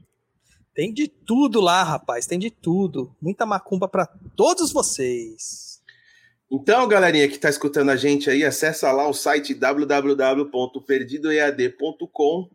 Tem 0.73 0.93
de 0.93 1.07
tudo 1.07 1.59
lá, 1.59 1.83
rapaz, 1.83 2.27
tem 2.27 2.37
de 2.37 2.51
tudo. 2.51 3.15
Muita 3.19 3.45
macumba 3.45 3.87
pra 3.87 4.05
todos 4.35 4.71
vocês. 4.71 5.66
Então, 6.49 6.87
galerinha 6.87 7.27
que 7.27 7.37
tá 7.37 7.49
escutando 7.49 7.89
a 7.89 7.97
gente 7.97 8.29
aí, 8.29 8.45
acessa 8.45 8.89
lá 8.93 9.05
o 9.05 9.13
site 9.13 9.53
www.perdidoead.com. 9.53 12.49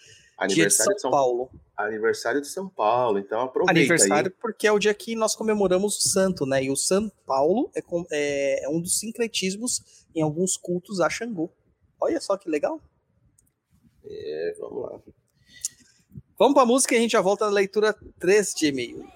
dia 0.47 0.67
de 0.67 0.73
São, 0.73 0.83
Aniversário 0.85 0.95
de 0.95 1.01
São, 1.01 1.11
Paulo. 1.11 1.51
aniversário 1.77 2.41
de 2.41 2.47
São 2.47 2.69
Paulo, 2.69 3.19
então 3.19 3.41
aproveita 3.41 3.79
Aniversário 3.79 4.31
aí. 4.31 4.37
porque 4.41 4.67
é 4.67 4.71
o 4.71 4.79
dia 4.79 4.93
que 4.93 5.15
nós 5.15 5.35
comemoramos 5.35 5.97
o 5.97 6.09
santo, 6.09 6.45
né? 6.45 6.63
E 6.63 6.69
o 6.71 6.75
São 6.75 7.09
Paulo 7.25 7.69
é, 7.75 7.81
com- 7.81 8.05
é- 8.11 8.65
é 8.65 8.69
um 8.69 8.79
dos 8.81 8.99
sincretismos 8.99 9.81
em 10.15 10.21
alguns 10.21 10.57
cultos 10.57 10.99
a 11.01 11.09
Xangô. 11.09 11.49
Olha 11.99 12.19
só 12.19 12.35
que 12.37 12.49
legal. 12.49 12.81
É, 14.05 14.55
vamos 14.59 14.83
lá. 14.83 14.99
Vamos 16.37 16.53
pra 16.55 16.65
música 16.65 16.95
e 16.95 16.97
a 16.97 17.01
gente 17.01 17.11
já 17.11 17.21
volta 17.21 17.45
na 17.45 17.51
leitura 17.51 17.95
3 18.19 18.53
de 18.55 18.67
e-mail. 18.67 19.07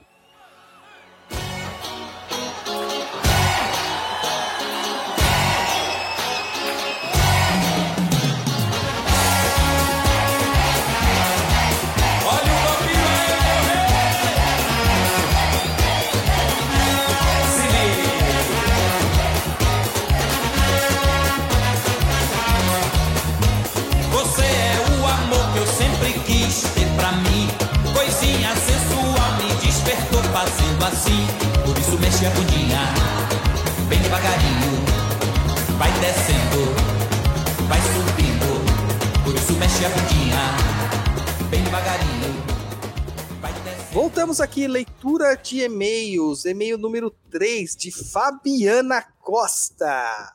Leitura 45.35 45.37
de 45.37 45.61
e-mails. 45.61 46.45
E-mail 46.45 46.77
número 46.77 47.11
3 47.29 47.75
de 47.75 47.91
Fabiana 47.91 49.01
Costa. 49.19 50.33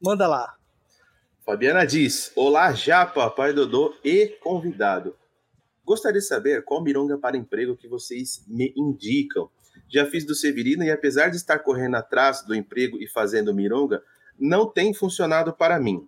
Manda 0.00 0.26
lá. 0.26 0.54
Fabiana 1.44 1.84
diz: 1.84 2.32
Olá, 2.36 2.72
Japa, 2.72 3.28
pai 3.30 3.52
Dodô 3.52 3.94
e 4.04 4.28
convidado. 4.40 5.16
Gostaria 5.84 6.20
de 6.20 6.26
saber 6.26 6.64
qual 6.64 6.82
mironga 6.82 7.18
para 7.18 7.36
emprego 7.36 7.76
que 7.76 7.88
vocês 7.88 8.44
me 8.46 8.72
indicam. 8.76 9.48
Já 9.88 10.06
fiz 10.06 10.24
do 10.24 10.34
Severino 10.34 10.82
e, 10.82 10.90
apesar 10.90 11.28
de 11.28 11.36
estar 11.36 11.60
correndo 11.60 11.96
atrás 11.96 12.42
do 12.42 12.54
emprego 12.54 12.98
e 12.98 13.08
fazendo 13.08 13.54
mironga, 13.54 14.02
não 14.38 14.68
tem 14.68 14.92
funcionado 14.92 15.52
para 15.52 15.78
mim. 15.78 16.06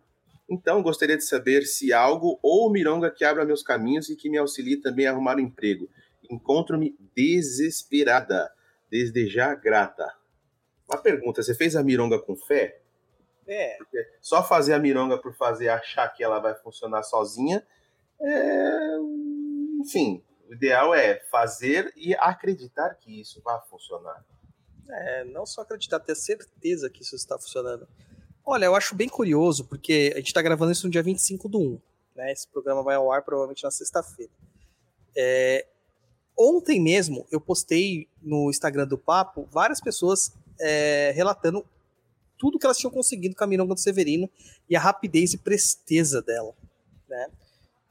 Então, 0.50 0.82
gostaria 0.82 1.16
de 1.16 1.24
saber 1.24 1.62
se 1.64 1.92
algo 1.92 2.38
ou 2.42 2.72
mironga 2.72 3.10
que 3.10 3.24
abra 3.24 3.44
meus 3.44 3.62
caminhos 3.62 4.08
e 4.08 4.16
que 4.16 4.30
me 4.30 4.38
auxilie 4.38 4.78
também 4.78 5.06
a 5.06 5.12
arrumar 5.12 5.36
um 5.36 5.40
emprego. 5.40 5.88
Encontro-me 6.30 6.96
desesperada, 7.14 8.52
desde 8.90 9.28
já 9.28 9.54
grata. 9.54 10.12
Uma 10.88 11.00
pergunta: 11.00 11.42
você 11.42 11.54
fez 11.54 11.76
a 11.76 11.82
mironga 11.82 12.18
com 12.18 12.36
fé? 12.36 12.80
É, 13.46 13.78
só 14.20 14.42
fazer 14.42 14.74
a 14.74 14.78
mironga 14.78 15.16
por 15.16 15.34
fazer 15.34 15.70
achar 15.70 16.06
que 16.08 16.22
ela 16.22 16.38
vai 16.38 16.54
funcionar 16.54 17.02
sozinha, 17.02 17.66
é... 18.20 18.96
enfim, 19.80 20.22
o 20.48 20.52
ideal 20.52 20.94
é 20.94 21.18
fazer 21.30 21.90
e 21.96 22.14
acreditar 22.14 22.94
que 22.96 23.20
isso 23.20 23.40
vai 23.42 23.58
funcionar. 23.70 24.22
é, 24.90 25.24
não 25.24 25.46
só 25.46 25.62
acreditar, 25.62 26.00
ter 26.00 26.14
certeza 26.14 26.90
que 26.90 27.02
isso 27.02 27.16
está 27.16 27.38
funcionando. 27.38 27.88
Olha, 28.44 28.64
eu 28.64 28.74
acho 28.74 28.94
bem 28.94 29.08
curioso, 29.08 29.66
porque 29.66 30.10
a 30.14 30.18
gente 30.18 30.28
está 30.28 30.40
gravando 30.40 30.72
isso 30.72 30.86
no 30.86 30.90
dia 30.90 31.02
25 31.02 31.48
do 31.48 31.58
1. 31.58 31.80
Né? 32.16 32.32
Esse 32.32 32.48
programa 32.48 32.82
vai 32.82 32.96
ao 32.96 33.12
ar 33.12 33.22
provavelmente 33.22 33.62
na 33.62 33.70
sexta-feira. 33.70 34.32
É, 35.14 35.66
Ontem 36.38 36.80
mesmo 36.80 37.26
eu 37.32 37.40
postei 37.40 38.06
no 38.22 38.48
Instagram 38.48 38.86
do 38.86 38.96
Papo 38.96 39.48
várias 39.50 39.80
pessoas 39.80 40.32
é, 40.60 41.12
relatando 41.14 41.66
tudo 42.38 42.58
que 42.58 42.64
elas 42.64 42.78
tinham 42.78 42.92
conseguido 42.92 43.34
com 43.34 43.42
a 43.42 43.46
Mironga 43.46 43.74
do 43.74 43.80
Severino 43.80 44.30
e 44.70 44.76
a 44.76 44.80
rapidez 44.80 45.34
e 45.34 45.38
presteza 45.38 46.22
dela, 46.22 46.54
né? 47.08 47.26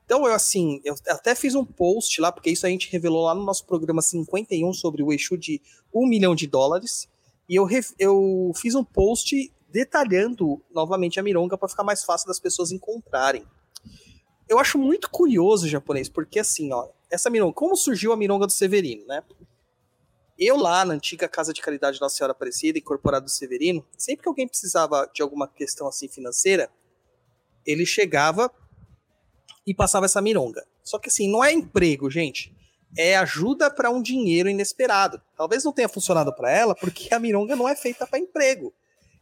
Então, 0.05 0.25
eu 0.25 0.33
assim, 0.33 0.79
eu 0.85 0.95
até 1.09 1.35
fiz 1.35 1.53
um 1.53 1.65
post 1.65 2.21
lá, 2.21 2.31
porque 2.31 2.49
isso 2.49 2.65
a 2.65 2.69
gente 2.69 2.89
revelou 2.89 3.25
lá 3.25 3.35
no 3.35 3.43
nosso 3.43 3.65
programa 3.65 4.01
51 4.01 4.71
sobre 4.71 5.03
o 5.03 5.11
Exu 5.11 5.37
de 5.37 5.61
um 5.93 6.07
milhão 6.07 6.33
de 6.33 6.47
dólares. 6.47 7.09
E 7.49 7.55
eu, 7.55 7.67
eu 7.99 8.53
fiz 8.55 8.73
um 8.73 8.85
post 8.85 9.51
detalhando 9.69 10.61
novamente 10.73 11.19
a 11.19 11.23
Mironga 11.23 11.57
para 11.57 11.67
ficar 11.67 11.83
mais 11.83 12.05
fácil 12.05 12.25
das 12.25 12.39
pessoas 12.39 12.71
encontrarem. 12.71 13.45
Eu 14.47 14.59
acho 14.59 14.77
muito 14.77 15.09
curioso 15.09 15.65
o 15.65 15.69
japonês, 15.69 16.07
porque 16.07 16.39
assim, 16.39 16.71
ó, 16.71 16.87
essa 17.09 17.29
Mironga, 17.29 17.53
como 17.53 17.75
surgiu 17.75 18.13
a 18.13 18.17
Mironga 18.17 18.45
do 18.45 18.51
Severino, 18.51 19.05
né? 19.05 19.23
Eu 20.39 20.55
lá 20.55 20.85
na 20.85 20.93
antiga 20.93 21.27
Casa 21.27 21.51
de 21.51 21.61
Caridade 21.61 21.99
Nossa 21.99 22.15
Senhora 22.15 22.31
Aparecida, 22.31 22.77
incorporado 22.77 23.25
do 23.25 23.31
Severino, 23.31 23.85
sempre 23.97 24.23
que 24.23 24.29
alguém 24.29 24.47
precisava 24.47 25.09
de 25.13 25.21
alguma 25.21 25.47
questão 25.47 25.87
assim 25.87 26.07
financeira, 26.07 26.69
ele 27.65 27.85
chegava 27.85 28.51
e 29.65 29.73
passava 29.73 30.05
essa 30.05 30.21
mironga. 30.21 30.65
Só 30.83 30.99
que 30.99 31.09
assim, 31.09 31.29
não 31.29 31.43
é 31.43 31.51
emprego, 31.51 32.09
gente. 32.09 32.55
É 32.97 33.17
ajuda 33.17 33.69
para 33.69 33.89
um 33.89 34.01
dinheiro 34.01 34.47
inesperado. 34.47 35.21
Talvez 35.35 35.63
não 35.63 35.73
tenha 35.73 35.89
funcionado 35.89 36.33
para 36.33 36.49
ela, 36.49 36.73
porque 36.73 37.13
a 37.13 37.19
mironga 37.19 37.55
não 37.55 37.67
é 37.67 37.75
feita 37.75 38.07
para 38.07 38.19
emprego. 38.19 38.73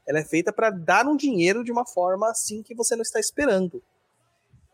Ela 0.07 0.19
é 0.19 0.23
feita 0.23 0.53
para 0.53 0.69
dar 0.69 1.07
um 1.07 1.15
dinheiro 1.15 1.63
de 1.63 1.71
uma 1.71 1.85
forma 1.85 2.29
assim 2.29 2.61
que 2.61 2.75
você 2.75 2.95
não 2.95 3.01
está 3.01 3.19
esperando. 3.19 3.81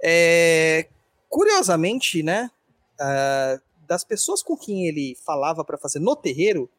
É... 0.03 0.87
Curiosamente, 1.29 2.21
né? 2.23 2.51
Uh, 2.99 3.61
das 3.87 4.03
pessoas 4.03 4.43
com 4.43 4.57
quem 4.57 4.87
ele 4.87 5.17
falava 5.25 5.63
para 5.63 5.77
fazer 5.77 5.99
no 5.99 6.15
terreiro, 6.15 6.69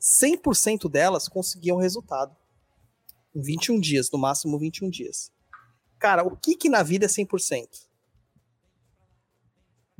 100% 0.00 0.90
delas 0.90 1.28
conseguiam 1.28 1.78
resultado. 1.78 2.36
Em 3.34 3.40
21 3.40 3.80
dias, 3.80 4.10
no 4.10 4.18
máximo 4.18 4.58
21 4.58 4.90
dias. 4.90 5.32
Cara, 5.98 6.22
o 6.22 6.36
que 6.36 6.56
que 6.56 6.68
na 6.68 6.82
vida 6.82 7.06
é 7.06 7.08
100%? 7.08 7.68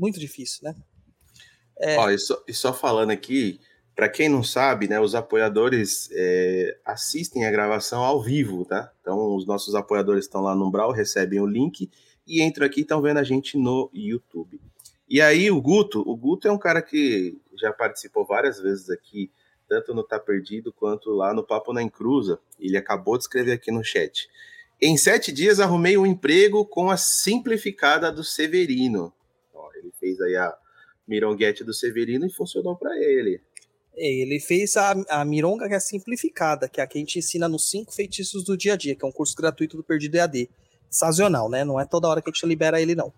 muito 0.02 0.18
difícil, 0.18 0.60
né? 0.64 0.74
É... 1.78 1.96
Ó, 1.96 2.10
e, 2.10 2.18
só, 2.18 2.42
e 2.48 2.52
só 2.52 2.72
falando 2.74 3.10
aqui, 3.10 3.60
para 3.94 4.08
quem 4.08 4.28
não 4.28 4.42
sabe, 4.42 4.88
né, 4.88 4.98
os 5.00 5.14
apoiadores 5.14 6.08
é, 6.12 6.76
assistem 6.84 7.46
a 7.46 7.50
gravação 7.50 8.02
ao 8.02 8.20
vivo, 8.20 8.64
tá? 8.64 8.92
Então, 9.00 9.36
os 9.36 9.46
nossos 9.46 9.74
apoiadores 9.74 10.24
estão 10.24 10.40
lá 10.40 10.54
no 10.54 10.66
Umbral, 10.66 10.90
recebem 10.90 11.40
o 11.40 11.46
link 11.46 11.88
e 12.26 12.42
entram 12.42 12.66
aqui 12.66 12.80
e 12.80 12.82
estão 12.82 13.02
vendo 13.02 13.18
a 13.18 13.24
gente 13.24 13.56
no 13.56 13.90
YouTube. 13.92 14.60
E 15.08 15.20
aí, 15.20 15.50
o 15.50 15.60
Guto, 15.60 16.00
o 16.00 16.16
Guto 16.16 16.48
é 16.48 16.52
um 16.52 16.58
cara 16.58 16.80
que 16.80 17.38
já 17.60 17.72
participou 17.72 18.24
várias 18.24 18.58
vezes 18.60 18.88
aqui, 18.88 19.30
tanto 19.68 19.94
no 19.94 20.02
Tá 20.02 20.18
Perdido 20.18 20.72
quanto 20.72 21.10
lá 21.10 21.34
no 21.34 21.44
Papo 21.44 21.72
na 21.72 21.82
Encruza. 21.82 22.38
Ele 22.58 22.76
acabou 22.76 23.16
de 23.16 23.24
escrever 23.24 23.52
aqui 23.52 23.70
no 23.70 23.84
chat. 23.84 24.28
Em 24.80 24.96
sete 24.96 25.30
dias 25.30 25.60
arrumei 25.60 25.96
um 25.96 26.06
emprego 26.06 26.64
com 26.64 26.90
a 26.90 26.96
simplificada 26.96 28.10
do 28.10 28.24
Severino. 28.24 29.12
Ele 29.82 29.92
fez 29.98 30.20
aí 30.20 30.36
a 30.36 30.56
mironguete 31.06 31.64
do 31.64 31.74
Severino 31.74 32.26
e 32.26 32.32
funcionou 32.32 32.76
para 32.76 32.96
ele. 32.96 33.40
É, 33.94 34.22
ele 34.22 34.40
fez 34.40 34.76
a, 34.76 34.92
a 35.08 35.24
mironga 35.24 35.68
que 35.68 35.74
é 35.74 35.80
simplificada, 35.80 36.68
que 36.68 36.80
é 36.80 36.84
a 36.84 36.86
que 36.86 36.96
a 36.96 37.00
gente 37.00 37.18
ensina 37.18 37.48
nos 37.48 37.68
cinco 37.68 37.92
feitiços 37.92 38.44
do 38.44 38.56
dia 38.56 38.74
a 38.74 38.76
dia, 38.76 38.94
que 38.94 39.04
é 39.04 39.08
um 39.08 39.12
curso 39.12 39.34
gratuito 39.36 39.76
do 39.76 39.84
Perdido 39.84 40.16
EAD. 40.16 40.48
Sazonal, 40.92 41.48
né? 41.48 41.64
Não 41.64 41.80
é 41.80 41.84
toda 41.84 42.06
hora 42.06 42.20
que 42.20 42.28
a 42.28 42.32
gente 42.32 42.46
libera 42.46 42.80
ele, 42.80 42.94
não. 42.94 43.12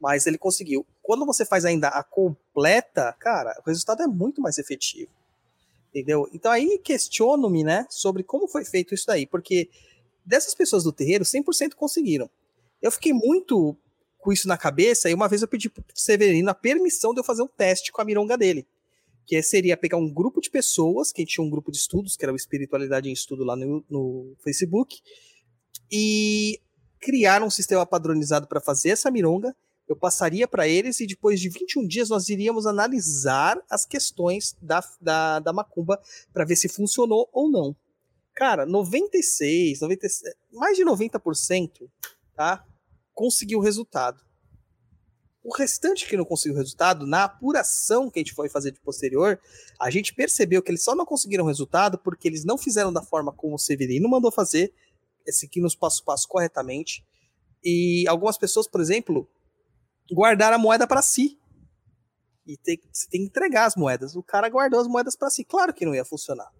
Mas 0.00 0.26
ele 0.26 0.36
conseguiu. 0.36 0.86
Quando 1.02 1.24
você 1.24 1.44
faz 1.44 1.64
ainda 1.64 1.88
a 1.88 2.04
completa, 2.04 3.12
cara, 3.18 3.58
o 3.64 3.68
resultado 3.68 4.02
é 4.02 4.06
muito 4.06 4.42
mais 4.42 4.58
efetivo. 4.58 5.10
Entendeu? 5.88 6.28
Então 6.32 6.52
aí 6.52 6.78
questiono-me, 6.78 7.64
né, 7.64 7.86
sobre 7.88 8.22
como 8.22 8.48
foi 8.48 8.64
feito 8.64 8.94
isso 8.94 9.06
daí, 9.06 9.26
porque 9.26 9.70
dessas 10.24 10.54
pessoas 10.54 10.84
do 10.84 10.92
terreiro, 10.92 11.24
100% 11.24 11.74
conseguiram. 11.74 12.28
Eu 12.82 12.90
fiquei 12.90 13.12
muito 13.12 13.76
com 14.18 14.32
isso 14.32 14.48
na 14.48 14.56
cabeça, 14.56 15.10
e 15.10 15.14
uma 15.14 15.28
vez 15.28 15.42
eu 15.42 15.48
pedi 15.48 15.68
pro 15.68 15.84
Severino 15.94 16.50
a 16.50 16.54
permissão 16.54 17.12
de 17.12 17.20
eu 17.20 17.24
fazer 17.24 17.42
um 17.42 17.46
teste 17.46 17.92
com 17.92 18.00
a 18.00 18.04
mironga 18.04 18.36
dele. 18.38 18.66
Que 19.26 19.42
seria 19.42 19.76
pegar 19.76 19.98
um 19.98 20.12
grupo 20.12 20.40
de 20.40 20.50
pessoas, 20.50 21.12
que 21.12 21.24
tinha 21.24 21.44
um 21.44 21.50
grupo 21.50 21.70
de 21.70 21.76
estudos, 21.76 22.16
que 22.16 22.24
era 22.24 22.32
o 22.32 22.36
Espiritualidade 22.36 23.08
em 23.08 23.12
Estudo 23.12 23.44
lá 23.44 23.54
no, 23.54 23.84
no 23.88 24.34
Facebook, 24.42 25.00
e 25.92 26.58
criar 27.04 27.42
um 27.42 27.50
sistema 27.50 27.84
padronizado 27.84 28.46
para 28.46 28.62
fazer 28.62 28.88
essa 28.88 29.10
mironga. 29.10 29.54
Eu 29.86 29.94
passaria 29.94 30.48
para 30.48 30.66
eles 30.66 30.98
e 31.00 31.06
depois 31.06 31.38
de 31.38 31.50
21 31.50 31.86
dias 31.86 32.08
nós 32.08 32.30
iríamos 32.30 32.66
analisar 32.66 33.62
as 33.68 33.84
questões 33.84 34.56
da, 34.62 34.82
da, 34.98 35.38
da 35.38 35.52
macumba 35.52 36.00
para 36.32 36.46
ver 36.46 36.56
se 36.56 36.66
funcionou 36.66 37.28
ou 37.30 37.50
não. 37.50 37.76
Cara, 38.34 38.64
96, 38.64 39.80
96, 39.80 40.34
mais 40.50 40.78
de 40.78 40.84
90%, 40.84 41.88
tá? 42.34 42.64
conseguiu 43.12 43.58
o 43.58 43.62
resultado. 43.62 44.24
O 45.44 45.54
restante 45.54 46.08
que 46.08 46.16
não 46.16 46.24
conseguiu 46.24 46.54
o 46.54 46.58
resultado, 46.58 47.06
na 47.06 47.24
apuração 47.24 48.10
que 48.10 48.18
a 48.18 48.22
gente 48.22 48.32
foi 48.32 48.48
fazer 48.48 48.72
de 48.72 48.80
posterior, 48.80 49.38
a 49.78 49.90
gente 49.90 50.14
percebeu 50.14 50.62
que 50.62 50.70
eles 50.70 50.82
só 50.82 50.94
não 50.94 51.04
conseguiram 51.04 51.44
resultado 51.44 51.98
porque 51.98 52.26
eles 52.26 52.46
não 52.46 52.56
fizeram 52.56 52.90
da 52.90 53.02
forma 53.02 53.30
como 53.30 53.56
o 53.56 53.58
Severino 53.58 54.08
mandou 54.08 54.32
fazer, 54.32 54.72
seguindo 55.32 55.66
os 55.66 55.74
passo 55.74 56.02
a 56.02 56.06
passo 56.06 56.28
corretamente. 56.28 57.04
E 57.62 58.04
algumas 58.08 58.36
pessoas, 58.36 58.68
por 58.68 58.80
exemplo, 58.80 59.28
guardaram 60.12 60.56
a 60.56 60.58
moeda 60.58 60.86
para 60.86 61.02
si. 61.02 61.38
E 62.46 62.56
tem, 62.58 62.78
você 62.92 63.08
tem 63.08 63.22
que 63.22 63.28
entregar 63.28 63.64
as 63.64 63.74
moedas. 63.74 64.14
O 64.14 64.22
cara 64.22 64.48
guardou 64.48 64.80
as 64.80 64.86
moedas 64.86 65.16
para 65.16 65.30
si. 65.30 65.44
Claro 65.44 65.72
que 65.72 65.86
não 65.86 65.94
ia 65.94 66.04
funcionar. 66.04 66.52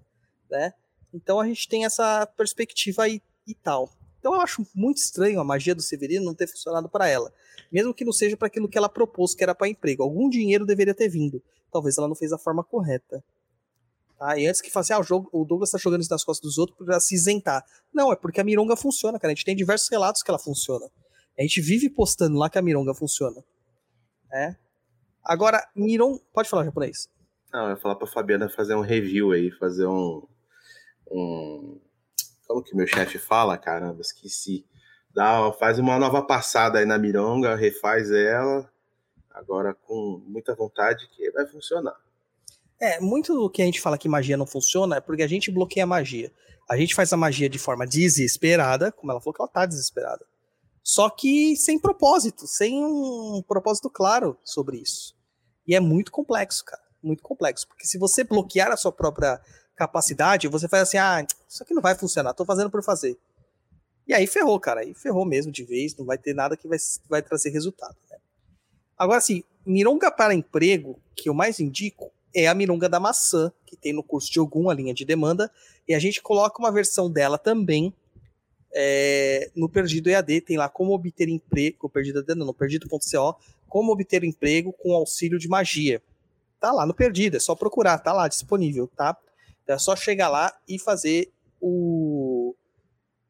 Né? 0.51 0.73
Então 1.13 1.39
a 1.39 1.47
gente 1.47 1.69
tem 1.69 1.85
essa 1.85 2.27
perspectiva 2.27 3.05
aí 3.05 3.21
e 3.47 3.55
tal. 3.55 3.91
Então 4.19 4.35
eu 4.35 4.41
acho 4.41 4.67
muito 4.75 4.97
estranho 4.97 5.39
a 5.39 5.45
magia 5.45 5.75
do 5.75 5.83
Severino 5.83 6.25
não 6.25 6.35
ter 6.35 6.47
funcionado 6.47 6.89
para 6.89 7.07
ela. 7.07 7.31
Mesmo 7.71 7.93
que 7.93 8.05
não 8.05 8.13
seja 8.13 8.37
para 8.37 8.47
aquilo 8.47 8.69
que 8.69 8.79
ela 8.79 8.89
propôs, 8.89 9.35
que 9.35 9.43
era 9.43 9.55
para 9.55 9.69
emprego. 9.69 10.03
Algum 10.03 10.31
dinheiro 10.31 10.65
deveria 10.65 10.95
ter 10.95 11.09
vindo. 11.09 11.43
Talvez 11.71 11.99
ela 11.99 12.09
não 12.09 12.15
fez 12.15 12.33
a 12.33 12.39
forma 12.39 12.65
correta. 12.65 13.23
Tá? 14.25 14.39
E 14.39 14.47
antes 14.47 14.63
que 14.63 14.71
falasse, 14.71 14.91
ah, 14.91 14.99
o, 14.99 15.03
jogo, 15.03 15.29
o 15.31 15.45
Douglas 15.45 15.71
tá 15.71 15.77
jogando 15.77 16.01
isso 16.01 16.11
nas 16.11 16.25
costas 16.25 16.49
dos 16.49 16.57
outros 16.57 16.79
para 16.79 16.99
se 16.99 17.15
isentar. 17.15 17.63
Não, 17.93 18.11
é 18.11 18.17
porque 18.17 18.41
a 18.41 18.45
Mironga 18.45 18.75
funciona, 18.75 19.19
cara. 19.19 19.31
A 19.31 19.35
gente 19.35 19.45
tem 19.45 19.55
diversos 19.55 19.87
relatos 19.91 20.23
que 20.23 20.31
ela 20.31 20.39
funciona. 20.39 20.87
A 21.39 21.43
gente 21.43 21.61
vive 21.61 21.91
postando 21.91 22.39
lá 22.39 22.49
que 22.49 22.57
a 22.57 22.63
Mironga 22.63 22.95
funciona. 22.95 23.45
É. 24.33 24.57
Agora, 25.23 25.63
Miron. 25.77 26.19
Pode 26.33 26.49
falar 26.49 26.65
japonês. 26.65 27.07
Não, 27.53 27.65
eu 27.65 27.71
ia 27.73 27.77
falar 27.77 27.97
pra 27.97 28.07
Fabiana 28.07 28.49
fazer 28.49 28.75
um 28.75 28.81
review 28.81 29.31
aí, 29.33 29.51
fazer 29.51 29.87
um. 29.87 30.27
um 31.11 31.79
como 32.47 32.63
que 32.63 32.75
meu 32.75 32.87
chefe 32.87 33.19
fala? 33.19 33.59
Caramba, 33.59 34.01
esqueci. 34.01 34.65
Dá, 35.15 35.53
faz 35.53 35.79
uma 35.79 35.99
nova 35.99 36.23
passada 36.27 36.79
aí 36.79 36.87
na 36.87 36.97
Mironga, 36.97 37.55
refaz 37.55 38.11
ela, 38.11 38.73
agora 39.31 39.75
com 39.75 40.23
muita 40.27 40.55
vontade 40.55 41.11
que 41.11 41.31
vai 41.31 41.47
funcionar. 41.47 42.04
É, 42.81 43.01
muito 43.01 43.35
do 43.35 43.51
que 43.51 43.63
a 43.63 43.65
gente 43.65 43.81
fala 43.81 43.97
que 43.97 44.09
magia 44.09 44.37
não 44.37 44.47
funciona 44.47 44.97
é 44.97 45.01
porque 45.01 45.23
a 45.23 45.29
gente 45.29 45.51
bloqueia 45.51 45.85
a 45.85 45.87
magia. 45.87 46.33
A 46.69 46.77
gente 46.77 46.95
faz 46.95 47.13
a 47.13 47.17
magia 47.17 47.49
de 47.49 47.59
forma 47.59 47.87
desesperada, 47.87 48.91
como 48.91 49.13
ela 49.13 49.21
falou 49.21 49.35
que 49.35 49.43
ela 49.43 49.49
tá 49.49 49.67
desesperada. 49.67 50.25
Só 50.83 51.09
que 51.09 51.57
sem 51.57 51.79
propósito, 51.79 52.47
sem 52.47 52.85
um 52.85 53.43
propósito 53.47 53.89
claro 53.89 54.37
sobre 54.45 54.79
isso. 54.79 55.15
E 55.67 55.75
é 55.75 55.81
muito 55.81 56.13
complexo, 56.13 56.65
cara. 56.65 56.83
Muito 57.03 57.23
complexo. 57.23 57.67
Porque 57.69 57.87
se 57.87 57.99
você 57.99 58.25
bloquear 58.25 58.71
a 58.71 58.77
sua 58.77 58.93
própria 58.93 59.41
capacidade, 59.77 60.49
você 60.49 60.69
faz 60.69 60.85
assim, 60.85 60.99
ah, 60.99 61.27
isso 61.49 61.63
aqui 61.63 61.75
não 61.75 61.83
vai 61.83 61.95
funcionar, 61.95 62.35
tô 62.35 62.45
fazendo 62.45 62.71
por 62.71 62.83
fazer. 62.83 63.19
E 64.07 64.13
aí 64.13 64.27
ferrou, 64.27 64.61
cara, 64.61 64.81
aí 64.81 64.95
ferrou 64.95 65.25
mesmo 65.25 65.51
de 65.51 65.65
vez, 65.65 65.97
não 65.97 66.05
vai 66.05 66.19
ter 66.19 66.35
nada 66.35 66.57
que 66.57 66.69
vai, 66.69 66.79
vai 67.09 67.23
trazer 67.23 67.51
resultado. 67.51 67.97
Né? 68.11 68.19
Agora, 68.97 69.19
assim, 69.19 69.43
mironga 69.65 70.11
para 70.11 70.35
emprego, 70.35 71.01
que 71.17 71.29
eu 71.29 71.35
mais 71.35 71.59
indico, 71.59 72.13
é 72.35 72.47
a 72.47 72.55
mironga 72.55 72.89
da 72.89 72.99
maçã, 72.99 73.53
que 73.67 73.77
tem 73.77 73.93
no 73.93 74.03
curso 74.03 74.33
de 74.33 74.39
algum 74.39 74.69
a 74.69 74.75
linha 74.75 74.93
de 74.93 75.05
demanda, 75.05 75.51
e 75.87 75.95
a 75.95 75.99
gente 75.99 76.21
coloca 76.23 76.59
uma 76.61 76.73
versão 76.73 77.11
dela 77.11 77.39
também 77.39 77.95
é, 78.75 79.51
no 79.55 79.69
Perdido 79.69 80.11
EAD, 80.11 80.41
tem 80.41 80.57
lá 80.57 80.69
como 80.69 80.93
obter 80.93 81.29
emprego, 81.29 81.89
perdido 81.89 82.19
EAD, 82.19 82.35
não, 82.35 82.47
no 82.47 82.55
perdido.co, 82.55 83.39
como 83.69 83.93
obter 83.93 84.25
emprego 84.25 84.73
com 84.73 84.93
auxílio 84.93 85.39
de 85.39 85.49
magia. 85.49 86.03
Tá 86.59 86.73
lá 86.73 86.85
no 86.85 86.95
Perdido, 86.95 87.37
é 87.37 87.41
só 87.41 87.55
procurar, 87.55 87.99
tá 87.99 88.13
lá 88.13 88.27
disponível, 88.27 88.89
tá? 88.97 89.17
Então 89.63 89.77
é 89.77 89.79
só 89.79 89.95
chegar 89.95 90.29
lá 90.29 90.53
e 90.69 90.79
fazer 90.79 91.31
o, 91.61 92.55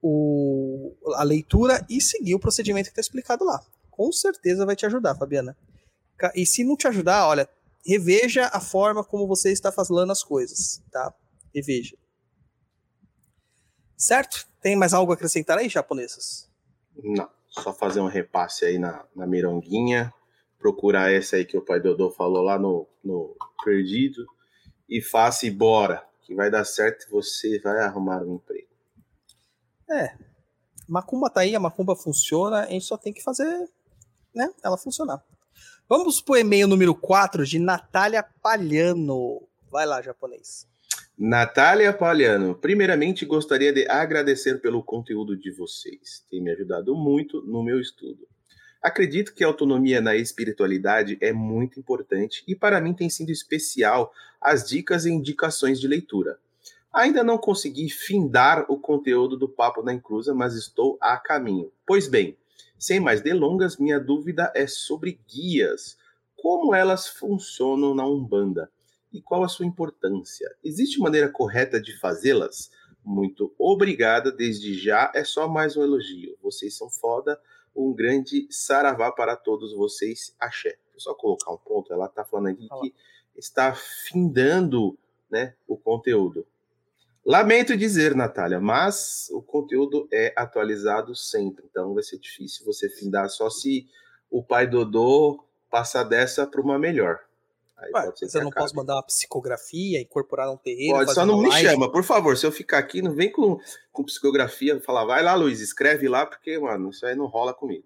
o, 0.00 0.94
a 1.14 1.22
leitura 1.22 1.84
e 1.90 2.00
seguir 2.00 2.34
o 2.34 2.38
procedimento 2.38 2.86
que 2.86 2.92
está 2.92 3.00
explicado 3.00 3.44
lá. 3.44 3.60
Com 3.90 4.10
certeza 4.12 4.64
vai 4.64 4.76
te 4.76 4.86
ajudar, 4.86 5.14
Fabiana. 5.14 5.56
E 6.34 6.46
se 6.46 6.64
não 6.64 6.76
te 6.76 6.86
ajudar, 6.86 7.26
olha, 7.26 7.48
reveja 7.84 8.46
a 8.46 8.60
forma 8.60 9.04
como 9.04 9.26
você 9.26 9.52
está 9.52 9.70
fazendo 9.70 10.10
as 10.10 10.22
coisas, 10.22 10.82
tá? 10.90 11.12
Reveja. 11.54 11.96
Certo? 13.96 14.46
Tem 14.60 14.74
mais 14.74 14.94
algo 14.94 15.12
a 15.12 15.14
acrescentar 15.14 15.58
aí, 15.58 15.68
japonesas? 15.68 16.50
Não, 16.96 17.28
só 17.48 17.72
fazer 17.72 18.00
um 18.00 18.06
repasse 18.06 18.64
aí 18.64 18.78
na, 18.78 19.04
na 19.14 19.26
mironguinha, 19.26 20.12
procurar 20.58 21.12
essa 21.12 21.36
aí 21.36 21.44
que 21.44 21.56
o 21.56 21.64
pai 21.64 21.80
Dodô 21.80 22.10
falou 22.10 22.42
lá 22.42 22.58
no, 22.58 22.88
no 23.02 23.36
Perdido 23.62 24.26
e 24.88 25.00
faça 25.02 25.46
e 25.46 25.50
bora, 25.50 26.06
que 26.22 26.34
vai 26.34 26.50
dar 26.50 26.64
certo 26.64 27.06
e 27.06 27.10
você 27.10 27.58
vai 27.60 27.80
arrumar 27.80 28.22
um 28.22 28.36
emprego. 28.36 28.68
É. 29.90 30.16
Macumba 30.88 31.30
tá 31.30 31.40
aí, 31.40 31.54
a 31.54 31.60
macumba 31.60 31.96
funciona, 31.96 32.60
a 32.60 32.70
gente 32.70 32.84
só 32.84 32.96
tem 32.96 33.12
que 33.12 33.22
fazer, 33.22 33.70
né, 34.34 34.52
ela 34.62 34.76
funcionar. 34.76 35.24
Vamos 35.86 36.18
pro 36.22 36.38
e-mail 36.38 36.66
número 36.66 36.94
4 36.94 37.44
de 37.44 37.58
Natália 37.58 38.24
Palhano. 38.42 39.42
Vai 39.70 39.84
lá, 39.84 40.00
japonês. 40.00 40.66
Natália 41.16 41.92
Palhano, 41.92 42.54
primeiramente 42.54 43.26
gostaria 43.26 43.70
de 43.70 43.86
agradecer 43.86 44.62
pelo 44.62 44.82
conteúdo 44.82 45.36
de 45.36 45.50
vocês. 45.50 46.24
Tem 46.30 46.40
me 46.40 46.50
ajudado 46.52 46.96
muito 46.96 47.42
no 47.42 47.62
meu 47.62 47.78
estudo. 47.78 48.26
Acredito 48.82 49.34
que 49.34 49.44
a 49.44 49.46
autonomia 49.46 50.00
na 50.00 50.16
espiritualidade 50.16 51.18
é 51.20 51.34
muito 51.34 51.78
importante 51.78 52.42
e 52.48 52.56
para 52.56 52.80
mim 52.80 52.94
tem 52.94 53.10
sido 53.10 53.30
especial 53.30 54.10
as 54.40 54.66
dicas 54.66 55.04
e 55.04 55.10
indicações 55.10 55.78
de 55.78 55.86
leitura. 55.86 56.38
Ainda 56.94 57.22
não 57.22 57.36
consegui 57.36 57.90
findar 57.90 58.64
o 58.70 58.78
conteúdo 58.78 59.36
do 59.36 59.50
Papo 59.50 59.82
da 59.82 59.92
Inclusa, 59.92 60.32
mas 60.32 60.54
estou 60.54 60.96
a 60.98 61.18
caminho. 61.18 61.70
Pois 61.86 62.08
bem, 62.08 62.38
sem 62.78 63.00
mais 63.00 63.20
delongas, 63.20 63.76
minha 63.76 63.98
dúvida 63.98 64.52
é 64.54 64.66
sobre 64.66 65.20
guias. 65.28 65.96
Como 66.36 66.74
elas 66.74 67.08
funcionam 67.08 67.94
na 67.94 68.06
Umbanda? 68.06 68.70
E 69.12 69.22
qual 69.22 69.44
a 69.44 69.48
sua 69.48 69.66
importância? 69.66 70.52
Existe 70.62 70.98
maneira 70.98 71.28
correta 71.28 71.80
de 71.80 71.98
fazê-las? 71.98 72.70
Muito 73.04 73.54
obrigada, 73.58 74.32
desde 74.32 74.74
já 74.74 75.12
é 75.14 75.24
só 75.24 75.46
mais 75.46 75.76
um 75.76 75.82
elogio. 75.82 76.36
Vocês 76.42 76.76
são 76.76 76.90
foda 76.90 77.40
um 77.74 77.92
grande 77.92 78.46
saravá 78.50 79.10
para 79.10 79.36
todos 79.36 79.74
vocês, 79.74 80.34
axé. 80.38 80.78
Vou 80.92 81.00
só 81.00 81.14
colocar 81.14 81.52
um 81.52 81.56
ponto, 81.56 81.92
ela 81.92 82.06
está 82.06 82.24
falando 82.24 82.48
aqui 82.48 82.68
que 82.68 82.94
está 83.36 83.74
findando 83.74 84.96
né, 85.30 85.54
o 85.66 85.76
conteúdo. 85.76 86.46
Lamento 87.24 87.76
dizer, 87.76 88.14
Natália, 88.14 88.60
mas 88.60 89.28
o 89.30 89.40
conteúdo 89.40 90.06
é 90.12 90.34
atualizado 90.36 91.16
sempre, 91.16 91.64
então 91.70 91.94
vai 91.94 92.02
ser 92.02 92.18
difícil 92.18 92.66
você 92.66 92.88
findar 92.88 93.30
só 93.30 93.48
se 93.48 93.86
o 94.30 94.42
pai 94.42 94.66
Dodô 94.66 95.42
passar 95.70 96.04
dessa 96.04 96.46
para 96.46 96.60
uma 96.60 96.78
melhor. 96.78 97.20
Aí 97.76 97.90
Ué, 97.94 98.04
pode 98.04 98.18
ser 98.18 98.28
você 98.28 98.40
não 98.40 98.48
acabe. 98.48 98.64
posso 98.64 98.76
mandar 98.76 98.94
uma 98.96 99.02
psicografia, 99.02 100.00
incorporar 100.00 100.50
um 100.50 100.56
terreiro. 100.56 100.94
Pode, 100.94 101.14
só 101.14 101.24
não 101.24 101.40
me 101.40 101.48
live. 101.48 101.68
chama, 101.68 101.90
por 101.90 102.04
favor. 102.04 102.36
Se 102.36 102.46
eu 102.46 102.52
ficar 102.52 102.78
aqui, 102.78 103.02
não 103.02 103.14
vem 103.14 103.32
com, 103.32 103.58
com 103.90 104.04
psicografia, 104.04 104.80
falar, 104.80 105.04
vai 105.04 105.22
lá, 105.22 105.34
Luiz, 105.34 105.60
escreve 105.60 106.08
lá, 106.08 106.26
porque, 106.26 106.58
mano, 106.58 106.90
isso 106.90 107.04
aí 107.06 107.16
não 107.16 107.26
rola 107.26 107.52
comigo. 107.54 107.84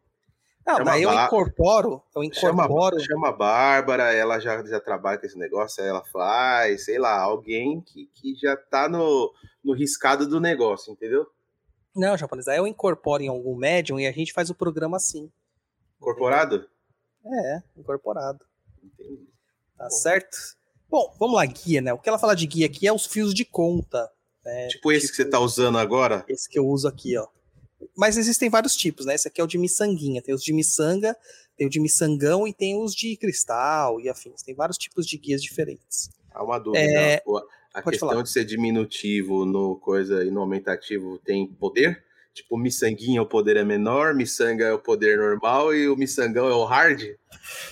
Não, 0.69 0.85
daí 0.85 1.03
eu 1.03 1.11
incorporo, 1.11 2.03
eu 2.15 2.23
incorporo. 2.23 3.01
Chama, 3.01 3.07
chama 3.07 3.29
a 3.29 3.33
Bárbara, 3.33 4.13
ela 4.13 4.39
já, 4.39 4.63
já 4.67 4.79
trabalha 4.79 5.17
com 5.17 5.25
esse 5.25 5.39
negócio, 5.39 5.83
ela 5.83 6.05
faz, 6.05 6.85
sei 6.85 6.99
lá, 6.99 7.19
alguém 7.19 7.81
que, 7.81 8.05
que 8.13 8.35
já 8.35 8.55
tá 8.55 8.87
no, 8.87 9.33
no 9.65 9.73
riscado 9.73 10.29
do 10.29 10.39
negócio, 10.39 10.93
entendeu? 10.93 11.27
Não, 11.97 12.19
japonês, 12.19 12.47
aí 12.49 12.59
eu 12.59 12.67
incorporo 12.67 13.23
em 13.23 13.29
algum 13.29 13.57
médium 13.57 13.99
e 13.99 14.07
a 14.07 14.13
gente 14.13 14.31
faz 14.31 14.51
o 14.51 14.55
programa 14.55 14.99
assim. 14.99 15.33
Incorporado? 15.99 16.69
Entendeu? 17.25 17.45
É, 17.47 17.63
incorporado. 17.75 18.45
Entendi. 18.85 19.27
Tá 19.77 19.85
Bom. 19.85 19.91
certo? 19.91 20.37
Bom, 20.87 21.15
vamos 21.19 21.37
lá, 21.37 21.47
guia, 21.47 21.81
né? 21.81 21.95
O 21.95 21.99
que 21.99 22.11
ela 22.11 22.19
fala 22.19 22.37
de 22.37 22.47
guia 22.47 22.67
aqui 22.67 22.87
é 22.87 22.93
os 22.93 23.07
fios 23.07 23.33
de 23.33 23.45
conta. 23.45 24.11
Né? 24.45 24.69
Tipo 24.69 24.93
esse 24.93 25.07
tipo, 25.07 25.17
que 25.17 25.23
você 25.23 25.31
tá 25.31 25.41
usando 25.41 25.79
agora? 25.79 26.25
Esse 26.29 26.49
que 26.49 26.59
eu 26.59 26.67
uso 26.67 26.87
aqui, 26.87 27.17
ó. 27.17 27.27
Mas 27.97 28.17
existem 28.17 28.51
vários 28.51 28.75
tipos, 28.75 29.07
né? 29.07 29.14
Esse 29.14 29.29
aqui 29.29 29.41
é 29.41 29.45
o 29.45 29.47
de 29.47 29.59
miçanguinha. 29.59 30.23
Tem 30.23 30.35
os 30.35 30.43
de 30.43 30.53
miçanga, 30.53 31.17
tem 31.57 31.67
o 31.67 31.71
de 31.71 31.81
miçangão 31.81 32.47
e 32.47 32.53
tem 32.53 32.77
os 32.77 32.95
de 32.95 33.17
cristal 33.17 34.01
e 34.01 34.09
afins. 34.09 34.43
Tem 34.43 34.55
vários 34.55 34.79
tipos 34.79 35.07
de 35.07 35.17
guias 35.17 35.43
diferentes. 35.43 36.11
Há 36.33 36.43
uma 36.43 36.59
dúvida. 36.59 36.85
É... 36.85 37.23
A 37.75 37.83
questão 37.83 38.09
falar. 38.09 38.23
de 38.23 38.31
ser 38.31 38.45
diminutivo 38.45 39.45
no 39.45 39.77
coisa 39.77 40.25
e 40.25 40.31
no 40.31 40.41
aumentativo 40.41 41.19
tem 41.19 41.47
poder? 41.47 42.03
Tipo, 42.35 42.57
miçanguinha 42.57 43.21
o 43.21 43.27
poder 43.27 43.57
é 43.57 43.64
menor, 43.64 44.14
miçanga 44.14 44.64
é 44.64 44.73
o 44.73 44.79
poder 44.79 45.19
normal 45.19 45.75
e 45.75 45.88
o 45.88 45.97
miçangão 45.97 46.49
é 46.49 46.55
o 46.55 46.64
hard? 46.64 47.03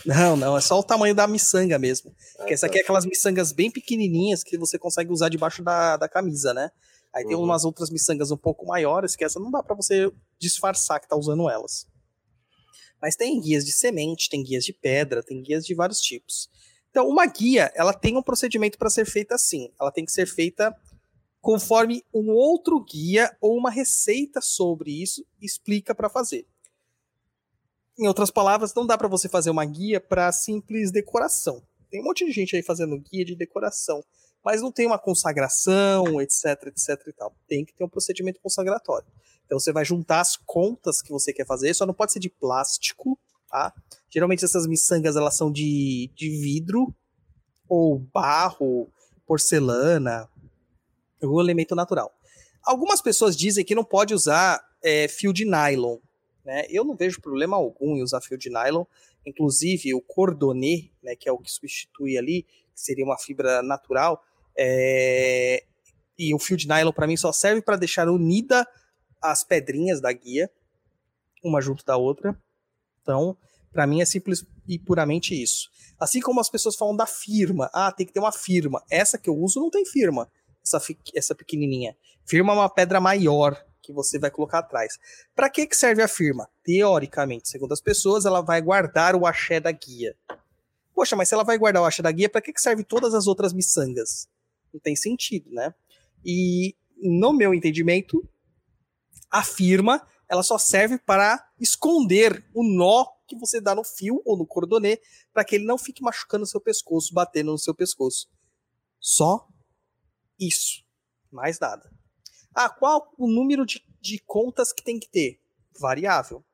Não, 0.04 0.36
não, 0.36 0.56
é 0.56 0.60
só 0.60 0.78
o 0.78 0.82
tamanho 0.82 1.14
da 1.14 1.26
miçanga 1.26 1.78
mesmo. 1.78 2.12
Ah, 2.34 2.38
Porque 2.38 2.54
essa 2.54 2.66
tá. 2.66 2.70
aqui 2.70 2.78
é 2.78 2.82
aquelas 2.82 3.06
miçangas 3.06 3.52
bem 3.52 3.70
pequenininhas 3.70 4.42
que 4.42 4.58
você 4.58 4.76
consegue 4.76 5.12
usar 5.12 5.28
debaixo 5.28 5.62
da, 5.62 5.96
da 5.96 6.08
camisa, 6.08 6.52
né? 6.52 6.70
Aí 7.14 7.22
uhum. 7.22 7.28
tem 7.28 7.36
umas 7.36 7.64
outras 7.64 7.90
miçangas 7.90 8.30
um 8.30 8.36
pouco 8.36 8.66
maiores 8.66 9.16
que 9.16 9.24
essa 9.24 9.40
não 9.40 9.50
dá 9.50 9.62
para 9.62 9.74
você 9.74 10.12
disfarçar 10.38 11.00
que 11.00 11.08
tá 11.08 11.16
usando 11.16 11.48
elas. 11.48 11.86
Mas 13.00 13.16
tem 13.16 13.40
guias 13.40 13.64
de 13.64 13.72
semente, 13.72 14.28
tem 14.28 14.42
guias 14.42 14.64
de 14.64 14.72
pedra, 14.72 15.22
tem 15.22 15.42
guias 15.42 15.64
de 15.64 15.74
vários 15.74 16.00
tipos. 16.00 16.48
Então, 16.90 17.06
uma 17.08 17.26
guia, 17.26 17.70
ela 17.74 17.92
tem 17.92 18.16
um 18.16 18.22
procedimento 18.22 18.78
para 18.78 18.88
ser 18.88 19.04
feita 19.04 19.34
assim. 19.34 19.70
Ela 19.78 19.92
tem 19.92 20.04
que 20.04 20.12
ser 20.12 20.26
feita 20.26 20.74
conforme 21.40 22.02
um 22.12 22.30
outro 22.30 22.82
guia 22.82 23.36
ou 23.40 23.56
uma 23.56 23.70
receita 23.70 24.40
sobre 24.40 25.02
isso 25.02 25.24
explica 25.40 25.94
para 25.94 26.08
fazer. 26.08 26.46
Em 27.98 28.08
outras 28.08 28.30
palavras, 28.30 28.74
não 28.74 28.86
dá 28.86 28.98
para 28.98 29.08
você 29.08 29.28
fazer 29.28 29.50
uma 29.50 29.64
guia 29.64 30.00
para 30.00 30.32
simples 30.32 30.90
decoração. 30.90 31.62
Tem 31.90 32.00
um 32.00 32.04
monte 32.04 32.26
de 32.26 32.32
gente 32.32 32.56
aí 32.56 32.62
fazendo 32.62 32.98
guia 32.98 33.24
de 33.24 33.36
decoração, 33.36 34.04
mas 34.46 34.62
não 34.62 34.70
tem 34.70 34.86
uma 34.86 34.96
consagração, 34.96 36.20
etc, 36.22 36.68
etc 36.68 37.08
e 37.08 37.12
tal. 37.12 37.34
Tem 37.48 37.64
que 37.64 37.74
ter 37.74 37.82
um 37.82 37.88
procedimento 37.88 38.38
consagratório. 38.40 39.08
Então 39.44 39.58
você 39.58 39.72
vai 39.72 39.84
juntar 39.84 40.20
as 40.20 40.36
contas 40.36 41.02
que 41.02 41.10
você 41.10 41.32
quer 41.32 41.44
fazer, 41.44 41.74
só 41.74 41.84
não 41.84 41.92
pode 41.92 42.12
ser 42.12 42.20
de 42.20 42.30
plástico, 42.30 43.18
tá? 43.50 43.74
Geralmente 44.08 44.44
essas 44.44 44.64
miçangas 44.68 45.16
elas 45.16 45.34
são 45.34 45.50
de, 45.50 46.12
de 46.14 46.30
vidro 46.30 46.94
ou 47.68 47.98
barro, 47.98 48.88
porcelana, 49.26 50.28
o 51.20 51.40
elemento 51.40 51.74
natural. 51.74 52.16
Algumas 52.62 53.02
pessoas 53.02 53.36
dizem 53.36 53.64
que 53.64 53.74
não 53.74 53.84
pode 53.84 54.14
usar 54.14 54.64
é, 54.80 55.08
fio 55.08 55.32
de 55.32 55.44
nylon. 55.44 55.98
Né? 56.44 56.66
Eu 56.70 56.84
não 56.84 56.94
vejo 56.94 57.20
problema 57.20 57.56
algum 57.56 57.96
em 57.96 58.02
usar 58.02 58.20
fio 58.20 58.38
de 58.38 58.48
nylon. 58.48 58.84
Inclusive, 59.26 59.92
o 59.92 60.00
cordonê, 60.00 60.92
né, 61.02 61.16
que 61.16 61.28
é 61.28 61.32
o 61.32 61.38
que 61.38 61.50
substitui 61.50 62.16
ali, 62.16 62.44
que 62.44 62.80
seria 62.80 63.04
uma 63.04 63.18
fibra 63.18 63.60
natural, 63.60 64.22
é... 64.58 65.64
e 66.18 66.34
o 66.34 66.38
fio 66.38 66.56
de 66.56 66.68
nylon, 66.68 66.92
para 66.92 67.06
mim, 67.06 67.16
só 67.16 67.32
serve 67.32 67.62
para 67.62 67.76
deixar 67.76 68.08
unida 68.08 68.66
as 69.20 69.44
pedrinhas 69.44 70.00
da 70.00 70.12
guia, 70.12 70.50
uma 71.44 71.60
junto 71.60 71.84
da 71.84 71.96
outra. 71.96 72.36
Então, 73.02 73.36
para 73.72 73.86
mim 73.86 74.00
é 74.00 74.04
simples 74.04 74.44
e 74.66 74.78
puramente 74.78 75.40
isso. 75.40 75.68
Assim 75.98 76.20
como 76.20 76.40
as 76.40 76.50
pessoas 76.50 76.76
falam 76.76 76.96
da 76.96 77.06
firma. 77.06 77.70
Ah, 77.72 77.92
tem 77.92 78.06
que 78.06 78.12
ter 78.12 78.20
uma 78.20 78.32
firma. 78.32 78.82
Essa 78.90 79.18
que 79.18 79.30
eu 79.30 79.36
uso 79.36 79.60
não 79.60 79.70
tem 79.70 79.84
firma 79.84 80.30
essa, 80.66 80.82
essa 81.14 81.34
pequenininha. 81.34 81.96
Firma 82.24 82.52
é 82.52 82.56
uma 82.56 82.68
pedra 82.68 83.00
maior 83.00 83.56
que 83.80 83.92
você 83.92 84.18
vai 84.18 84.30
colocar 84.30 84.58
atrás. 84.58 84.98
Para 85.34 85.48
que, 85.48 85.66
que 85.66 85.76
serve 85.76 86.02
a 86.02 86.08
firma? 86.08 86.48
Teoricamente, 86.64 87.48
segundo 87.48 87.72
as 87.72 87.80
pessoas, 87.80 88.24
ela 88.24 88.40
vai 88.40 88.60
guardar 88.60 89.14
o 89.14 89.26
axé 89.26 89.60
da 89.60 89.70
guia. 89.70 90.16
Poxa, 90.92 91.14
mas 91.14 91.28
se 91.28 91.34
ela 91.34 91.44
vai 91.44 91.56
guardar 91.56 91.82
o 91.82 91.86
axé 91.86 92.02
da 92.02 92.10
guia, 92.10 92.28
para 92.28 92.40
que, 92.40 92.52
que 92.52 92.60
serve 92.60 92.82
todas 92.82 93.14
as 93.14 93.26
outras 93.26 93.52
miçangas? 93.52 94.28
Não 94.76 94.80
tem 94.80 94.94
sentido, 94.94 95.50
né? 95.50 95.74
E 96.22 96.76
no 97.00 97.32
meu 97.32 97.54
entendimento, 97.54 98.28
a 99.30 99.42
firma 99.42 100.06
ela 100.28 100.42
só 100.42 100.58
serve 100.58 100.98
para 100.98 101.42
esconder 101.58 102.44
o 102.52 102.62
nó 102.62 103.06
que 103.26 103.36
você 103.36 103.58
dá 103.58 103.74
no 103.74 103.82
fio 103.82 104.20
ou 104.24 104.36
no 104.36 104.46
cordonê 104.46 105.00
para 105.32 105.44
que 105.44 105.54
ele 105.54 105.64
não 105.64 105.78
fique 105.78 106.02
machucando 106.02 106.44
o 106.44 106.46
seu 106.46 106.60
pescoço, 106.60 107.14
batendo 107.14 107.52
no 107.52 107.58
seu 107.58 107.74
pescoço. 107.74 108.28
Só 109.00 109.48
isso. 110.38 110.84
Mais 111.32 111.58
nada. 111.58 111.90
Ah, 112.54 112.68
qual 112.68 113.14
o 113.16 113.26
número 113.26 113.64
de, 113.64 113.82
de 113.98 114.18
contas 114.18 114.74
que 114.74 114.84
tem 114.84 114.98
que 114.98 115.08
ter? 115.08 115.40
Variável. 115.80 116.44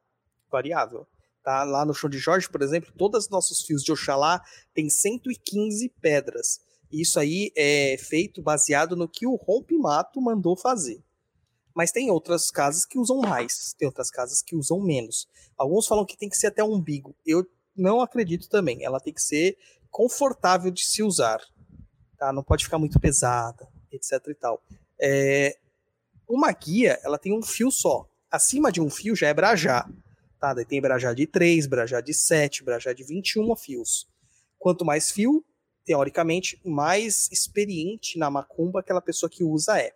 Variável. 0.49 1.09
Tá? 1.43 1.65
Lá 1.65 1.85
no 1.85 1.93
show 1.93 2.09
de 2.09 2.19
Jorge, 2.19 2.49
por 2.49 2.63
exemplo, 2.63 2.93
todos 2.97 3.25
os 3.25 3.31
nossos 3.31 3.63
fios 3.63 3.83
de 3.83 3.91
Oxalá 3.91 4.41
tem 4.73 4.89
115 4.89 5.89
pedras. 6.01 6.61
Isso 6.93 7.19
aí 7.19 7.51
é 7.57 7.97
feito 7.99 8.43
baseado 8.43 8.95
no 8.95 9.09
que 9.09 9.27
o 9.27 9.35
Rompimato 9.35 10.21
mandou 10.21 10.57
fazer. 10.57 11.03
Mas 11.75 11.91
tem 11.91 12.11
outras 12.11 12.51
casas 12.51 12.85
que 12.85 12.99
usam 12.99 13.19
mais, 13.19 13.75
tem 13.79 13.89
outras 13.89 14.11
casas 14.11 14.43
que 14.43 14.55
usam 14.55 14.81
menos. 14.81 15.27
Alguns 15.57 15.87
falam 15.87 16.05
que 16.05 16.19
tem 16.19 16.29
que 16.29 16.37
ser 16.37 16.49
até 16.49 16.63
um 16.63 16.75
umbigo. 16.75 17.17
Eu 17.25 17.47
não 17.75 18.03
acredito 18.03 18.49
também. 18.49 18.85
Ela 18.85 19.01
tem 19.01 19.13
que 19.13 19.23
ser 19.23 19.57
confortável 19.91 20.71
de 20.71 20.85
se 20.85 21.03
usar. 21.03 21.41
Tá? 22.19 22.33
Não 22.33 22.43
pode 22.43 22.65
ficar 22.65 22.79
muito 22.79 23.01
pesada 23.01 23.67
etc 23.97 24.27
e 24.29 24.35
tal. 24.35 24.63
É, 25.01 25.59
uma 26.29 26.51
guia, 26.53 26.99
ela 27.03 27.19
tem 27.19 27.37
um 27.37 27.43
fio 27.43 27.71
só. 27.71 28.09
Acima 28.31 28.73
de 28.73 28.81
um 28.81 28.89
fio 28.89 29.15
já 29.15 29.29
é 29.29 29.35
brajá. 29.35 29.89
Tá? 30.41 30.55
Daí 30.55 30.65
tem 30.65 30.81
brajá 30.81 31.13
de 31.13 31.27
3, 31.27 31.67
brajá 31.67 32.01
de 32.01 32.15
7, 32.15 32.65
brajá 32.65 32.93
de 32.93 33.05
21 33.05 33.55
fios. 33.57 34.09
Quanto 34.59 34.85
mais 34.85 35.11
fio, 35.11 35.45
teoricamente, 35.85 36.61
mais 36.65 37.29
experiente 37.31 38.19
na 38.19 38.31
macumba 38.31 38.81
aquela 38.81 39.01
pessoa 39.01 39.29
que 39.29 39.45
usa 39.45 39.79
é. 39.79 39.95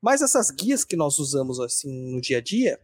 Mas 0.00 0.22
essas 0.22 0.50
guias 0.50 0.84
que 0.84 0.96
nós 0.96 1.18
usamos 1.18 1.60
assim 1.60 2.12
no 2.12 2.20
dia 2.20 2.38
a 2.38 2.40
dia, 2.40 2.80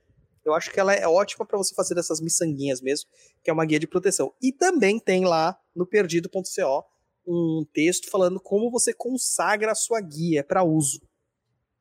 Eu 0.46 0.54
acho 0.54 0.70
que 0.70 0.78
ela 0.78 0.94
é 0.94 1.08
ótima 1.08 1.44
para 1.44 1.58
você 1.58 1.74
fazer 1.74 1.98
essas 1.98 2.20
miçanguinhas 2.20 2.80
mesmo, 2.80 3.10
que 3.42 3.50
é 3.50 3.52
uma 3.52 3.64
guia 3.64 3.80
de 3.80 3.86
proteção. 3.88 4.32
E 4.40 4.52
também 4.52 5.00
tem 5.00 5.24
lá 5.24 5.58
no 5.74 5.84
perdido.co 5.84 6.84
um 7.26 7.66
texto 7.72 8.08
falando 8.08 8.38
como 8.38 8.70
você 8.70 8.94
consagra 8.94 9.72
a 9.72 9.74
sua 9.74 10.00
guia 10.00 10.44
para 10.44 10.62
uso, 10.62 11.02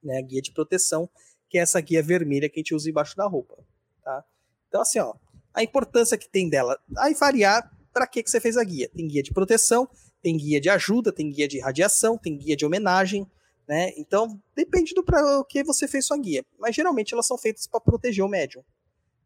né? 0.04 0.17
A 0.17 0.21
guia 0.23 0.41
de 0.41 0.51
proteção, 0.51 1.08
que 1.47 1.60
é 1.60 1.62
essa 1.62 1.80
guia 1.80 2.01
vermelha 2.01 2.49
que 2.49 2.60
a 2.60 2.62
gente 2.62 2.73
usa 2.73 2.89
embaixo 2.89 3.15
da 3.15 3.28
roupa, 3.28 3.56
tá? 4.04 4.25
Então 4.67 4.82
assim, 4.82 4.97
ó, 4.97 5.13
a 5.54 5.62
importância 5.62 6.17
que 6.17 6.28
tem 6.28 6.49
dela, 6.49 6.80
aí 6.97 7.13
variar 7.13 7.71
para 7.93 8.08
que 8.08 8.23
que 8.23 8.32
você 8.32 8.41
fez 8.41 8.58
a 8.58 8.63
guia. 8.63 8.89
Tem 8.89 9.08
guia 9.08 9.21
de 9.21 9.32
proteção, 9.32 9.88
tem 10.26 10.38
guia 10.38 10.60
de 10.60 10.72
ajuda, 10.72 11.14
tem 11.14 11.30
guia 11.30 11.48
de 11.48 11.60
radiação, 11.60 12.18
tem 12.18 12.36
guia 12.36 12.58
de 12.58 12.66
homenagem, 12.66 13.30
né? 13.68 13.94
Então, 13.96 14.42
depende 14.56 14.92
do 14.96 15.04
para 15.04 15.38
o 15.38 15.46
que 15.46 15.64
você 15.64 15.88
fez 15.88 16.08
sua 16.08 16.18
guia. 16.18 16.44
Mas 16.58 16.74
geralmente 16.74 17.14
elas 17.14 17.28
são 17.28 17.38
feitas 17.38 17.68
para 17.68 17.80
proteger 17.80 18.26
o 18.26 18.28
médium. 18.28 18.64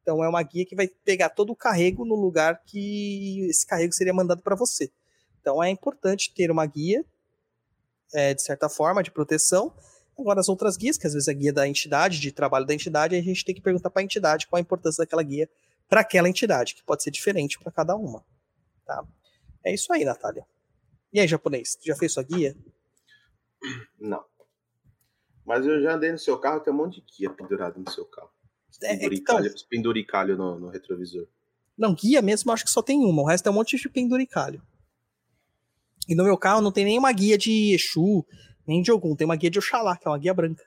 Então 0.01 0.21
é 0.21 0.27
uma 0.27 0.43
guia 0.43 0.65
que 0.65 0.75
vai 0.75 0.89
pegar 0.89 1.29
todo 1.29 1.53
o 1.53 1.55
carrego 1.55 2.03
no 2.03 2.15
lugar 2.15 2.61
que 2.65 3.47
esse 3.49 3.65
carrego 3.65 3.93
seria 3.93 4.13
mandado 4.13 4.41
para 4.41 4.57
você. 4.57 4.91
Então 5.39 5.63
é 5.63 5.69
importante 5.69 6.33
ter 6.33 6.51
uma 6.51 6.65
guia, 6.65 7.05
é, 8.13 8.33
de 8.33 8.41
certa 8.41 8.67
forma, 8.67 9.01
de 9.01 9.09
proteção. 9.09 9.73
Agora, 10.17 10.41
as 10.41 10.49
outras 10.49 10.75
guias, 10.75 10.97
que 10.97 11.07
às 11.07 11.13
vezes 11.13 11.29
é 11.29 11.31
a 11.31 11.33
guia 11.33 11.53
da 11.53 11.65
entidade, 11.65 12.19
de 12.19 12.29
trabalho 12.29 12.65
da 12.65 12.73
entidade, 12.73 13.15
a 13.15 13.21
gente 13.21 13.45
tem 13.45 13.55
que 13.55 13.61
perguntar 13.61 13.89
para 13.89 14.01
a 14.01 14.03
entidade 14.03 14.47
qual 14.47 14.57
a 14.57 14.61
importância 14.61 15.01
daquela 15.01 15.23
guia 15.23 15.49
para 15.87 16.01
aquela 16.01 16.27
entidade, 16.27 16.75
que 16.75 16.83
pode 16.83 17.03
ser 17.03 17.11
diferente 17.11 17.57
para 17.57 17.71
cada 17.71 17.95
uma. 17.95 18.21
Tá? 18.85 19.01
É 19.63 19.73
isso 19.73 19.93
aí, 19.93 20.03
Natália. 20.03 20.45
E 21.11 21.19
aí, 21.19 21.27
japonês, 21.27 21.77
já 21.83 21.95
fez 21.95 22.13
sua 22.13 22.23
guia? 22.23 22.55
Não. 23.99 24.23
Mas 25.45 25.65
eu 25.65 25.81
já 25.81 25.95
andei 25.95 26.11
no 26.11 26.19
seu 26.19 26.37
carro, 26.37 26.59
tem 26.59 26.71
um 26.71 26.77
monte 26.77 27.01
de 27.01 27.17
guia 27.17 27.29
pendurado 27.29 27.79
no 27.79 27.89
seu 27.91 28.05
carro. 28.05 28.29
É, 28.83 28.95
Penduricalho, 28.95 29.47
então, 29.47 29.65
penduricalho 29.69 30.37
no, 30.37 30.59
no 30.59 30.69
retrovisor. 30.69 31.27
não, 31.77 31.93
guia 31.95 32.21
mesmo, 32.21 32.51
acho 32.51 32.63
que 32.63 32.69
só 32.71 32.81
tem 32.81 32.99
uma. 33.03 33.21
O 33.23 33.25
resto 33.25 33.47
é 33.47 33.49
um 33.51 33.55
monte 33.55 33.75
de 33.77 33.89
penduricalho. 33.89 34.61
E 36.07 36.15
no 36.15 36.23
meu 36.23 36.37
carro 36.37 36.61
não 36.61 36.71
tem 36.71 36.85
nenhuma 36.85 37.11
guia 37.11 37.37
de 37.37 37.73
Exu, 37.73 38.25
nem 38.67 38.81
de 38.81 38.91
algum. 38.91 39.15
Tem 39.15 39.25
uma 39.25 39.35
guia 39.35 39.49
de 39.49 39.59
Oxalá, 39.59 39.97
que 39.97 40.07
é 40.07 40.11
uma 40.11 40.17
guia 40.19 40.33
branca. 40.33 40.63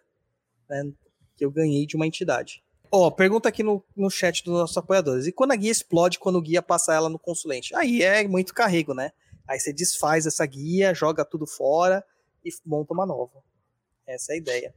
né, 0.68 0.92
que 1.37 1.44
eu 1.44 1.50
ganhei 1.50 1.87
de 1.87 1.96
uma 1.96 2.07
entidade. 2.07 2.62
Ó, 2.90 3.11
pergunta 3.11 3.48
aqui 3.48 3.62
no, 3.62 3.83
no 3.96 4.11
chat 4.11 4.44
dos 4.44 4.52
nossos 4.52 4.76
apoiadores. 4.76 5.26
E 5.26 5.33
quando 5.33 5.52
a 5.52 5.57
guia 5.57 5.70
explode, 5.72 6.18
quando 6.18 6.37
o 6.37 6.42
guia 6.42 6.61
passa 6.61 6.92
ela 6.92 7.09
no 7.09 7.18
consulente? 7.18 7.74
Aí 7.74 8.02
é 8.02 8.26
muito 8.28 8.52
carrego, 8.52 8.92
né? 8.92 9.12
Aí 9.46 9.59
você 9.59 9.72
desfaz 9.72 10.26
essa 10.26 10.44
guia, 10.46 10.94
joga 10.94 11.24
tudo 11.24 11.46
fora 11.46 12.05
e 12.44 12.50
monta 12.64 12.92
uma 12.92 13.07
nova. 13.07 13.42
Essa 14.07 14.33
é 14.33 14.35
a 14.35 14.38
ideia. 14.38 14.74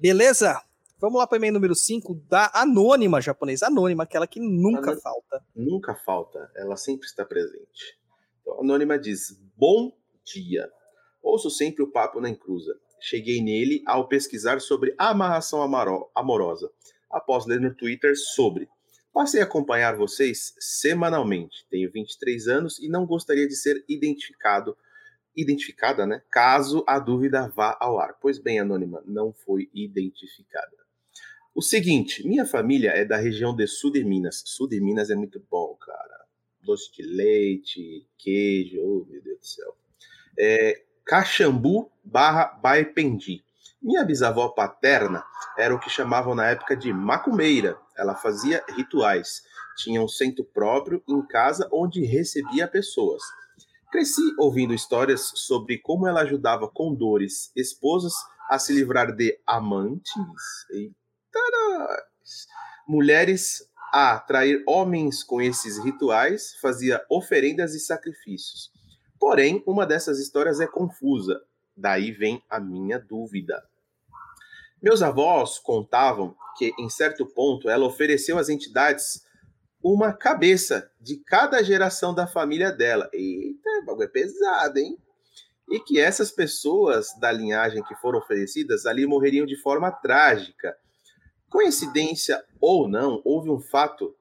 Beleza? 0.00 0.60
Vamos 0.98 1.18
lá 1.18 1.26
para 1.26 1.36
o 1.36 1.38
e-mail 1.38 1.52
número 1.52 1.74
5 1.74 2.14
da 2.28 2.50
Anônima 2.54 3.20
japonesa. 3.20 3.66
Anônima, 3.66 4.04
aquela 4.04 4.26
que 4.26 4.38
nunca 4.38 4.96
falta. 4.96 5.44
Nunca 5.54 5.94
falta, 5.94 6.50
ela 6.54 6.76
sempre 6.76 7.06
está 7.06 7.24
presente. 7.24 7.98
Então, 8.40 8.54
a 8.54 8.60
Anônima 8.60 8.98
diz: 8.98 9.36
Bom 9.56 9.92
dia. 10.24 10.70
Ouço 11.22 11.50
sempre 11.50 11.82
o 11.82 11.90
papo 11.90 12.20
na 12.20 12.28
encruza. 12.28 12.74
Cheguei 13.00 13.42
nele 13.42 13.82
ao 13.84 14.06
pesquisar 14.06 14.60
sobre 14.60 14.94
amarração 14.96 15.60
amorosa, 16.14 16.70
após 17.10 17.46
ler 17.46 17.60
no 17.60 17.74
Twitter 17.74 18.16
sobre. 18.16 18.68
Passei 19.12 19.40
a 19.40 19.44
acompanhar 19.44 19.96
vocês 19.96 20.54
semanalmente. 20.58 21.66
Tenho 21.70 21.90
23 21.92 22.48
anos 22.48 22.78
e 22.78 22.88
não 22.88 23.06
gostaria 23.06 23.46
de 23.46 23.54
ser 23.54 23.84
identificado, 23.86 24.76
identificada, 25.36 26.06
né? 26.06 26.22
Caso 26.30 26.82
a 26.86 26.98
dúvida 26.98 27.48
vá 27.54 27.76
ao 27.78 27.98
ar. 27.98 28.16
Pois 28.20 28.38
bem, 28.38 28.58
Anônima, 28.58 29.02
não 29.06 29.32
foi 29.32 29.68
identificada. 29.74 30.82
O 31.54 31.60
seguinte, 31.60 32.26
minha 32.26 32.46
família 32.46 32.92
é 32.92 33.04
da 33.04 33.18
região 33.18 33.54
de 33.54 33.66
sul 33.66 33.92
de 33.92 34.02
Minas. 34.02 34.42
Sul 34.46 34.66
de 34.66 34.80
Minas 34.80 35.10
é 35.10 35.14
muito 35.14 35.44
bom, 35.50 35.76
cara. 35.76 36.24
Doce 36.62 36.90
de 36.94 37.02
leite, 37.02 38.06
queijo, 38.16 38.80
oh, 38.80 39.06
meu 39.10 39.20
Deus 39.22 39.38
do 39.38 39.46
céu. 39.46 39.76
É, 40.38 40.82
Caxambu 41.04 41.92
barra 42.02 42.46
Baipendi. 42.62 43.44
Minha 43.82 44.04
bisavó 44.04 44.48
paterna 44.48 45.22
era 45.58 45.74
o 45.74 45.78
que 45.78 45.90
chamavam 45.90 46.34
na 46.34 46.48
época 46.48 46.74
de 46.74 46.92
macumbeira. 46.92 47.76
Ela 48.02 48.14
fazia 48.14 48.64
rituais. 48.76 49.42
Tinha 49.76 50.02
um 50.02 50.08
centro 50.08 50.44
próprio 50.44 51.02
em 51.08 51.22
casa 51.22 51.68
onde 51.72 52.04
recebia 52.04 52.68
pessoas. 52.68 53.22
Cresci 53.90 54.22
ouvindo 54.38 54.74
histórias 54.74 55.32
sobre 55.34 55.78
como 55.78 56.06
ela 56.06 56.22
ajudava 56.22 56.68
com 56.68 56.94
dores 56.94 57.52
esposas 57.54 58.14
a 58.48 58.58
se 58.58 58.72
livrar 58.72 59.14
de 59.14 59.38
amantes. 59.46 60.12
Eita. 60.70 60.94
Mulheres 62.86 63.66
a 63.92 64.12
atrair 64.12 64.62
homens 64.66 65.22
com 65.22 65.40
esses 65.40 65.78
rituais, 65.78 66.56
fazia 66.60 67.04
oferendas 67.10 67.74
e 67.74 67.80
sacrifícios. 67.80 68.72
Porém, 69.20 69.62
uma 69.66 69.86
dessas 69.86 70.18
histórias 70.18 70.60
é 70.60 70.66
confusa. 70.66 71.42
Daí 71.76 72.10
vem 72.10 72.42
a 72.48 72.58
minha 72.58 72.98
dúvida. 72.98 73.62
Meus 74.82 75.00
avós 75.00 75.60
contavam 75.60 76.34
que, 76.58 76.72
em 76.76 76.90
certo 76.90 77.24
ponto, 77.24 77.70
ela 77.70 77.86
ofereceu 77.86 78.36
às 78.36 78.48
entidades 78.48 79.24
uma 79.80 80.12
cabeça 80.12 80.90
de 81.00 81.16
cada 81.18 81.62
geração 81.62 82.12
da 82.12 82.26
família 82.26 82.72
dela. 82.72 83.08
Eita, 83.12 83.70
o 83.82 83.86
bagulho 83.86 84.06
é 84.06 84.08
pesado, 84.08 84.78
hein? 84.78 84.98
E 85.70 85.78
que 85.78 86.00
essas 86.00 86.32
pessoas 86.32 87.16
da 87.20 87.30
linhagem 87.30 87.82
que 87.84 87.94
foram 87.94 88.18
oferecidas 88.18 88.84
ali 88.84 89.06
morreriam 89.06 89.46
de 89.46 89.56
forma 89.56 89.90
trágica. 89.90 90.76
Coincidência 91.48 92.44
ou 92.60 92.88
não, 92.88 93.22
houve 93.24 93.50
um 93.50 93.60
fato, 93.60 94.16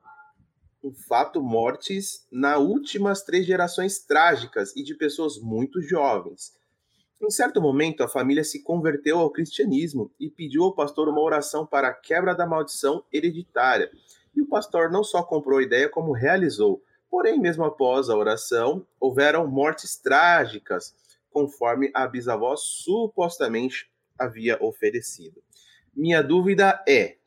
um 0.83 0.93
fato 0.93 1.41
mortes 1.41 2.25
na 2.31 2.59
últimas 2.59 3.23
três 3.23 3.47
gerações 3.47 3.99
trágicas 3.99 4.75
e 4.75 4.83
de 4.83 4.93
pessoas 4.93 5.39
muito 5.39 5.81
jovens. 5.81 6.53
Em 7.21 7.29
certo 7.29 7.61
momento, 7.61 8.01
a 8.01 8.07
família 8.07 8.43
se 8.43 8.63
converteu 8.63 9.19
ao 9.19 9.29
cristianismo 9.29 10.11
e 10.19 10.27
pediu 10.27 10.63
ao 10.63 10.73
pastor 10.73 11.07
uma 11.07 11.21
oração 11.21 11.67
para 11.67 11.89
a 11.89 11.93
quebra 11.93 12.33
da 12.33 12.47
maldição 12.47 13.05
hereditária. 13.13 13.91
E 14.35 14.41
o 14.41 14.47
pastor 14.47 14.89
não 14.89 15.03
só 15.03 15.21
comprou 15.21 15.59
a 15.59 15.63
ideia, 15.63 15.87
como 15.87 16.13
realizou. 16.13 16.83
Porém, 17.11 17.39
mesmo 17.39 17.63
após 17.63 18.09
a 18.09 18.17
oração, 18.17 18.87
houveram 18.99 19.45
mortes 19.45 19.97
trágicas, 19.97 20.95
conforme 21.29 21.91
a 21.93 22.07
bisavó 22.07 22.55
supostamente 22.55 23.87
havia 24.17 24.57
oferecido. 24.59 25.43
Minha 25.95 26.23
dúvida 26.23 26.83
é: 26.87 27.17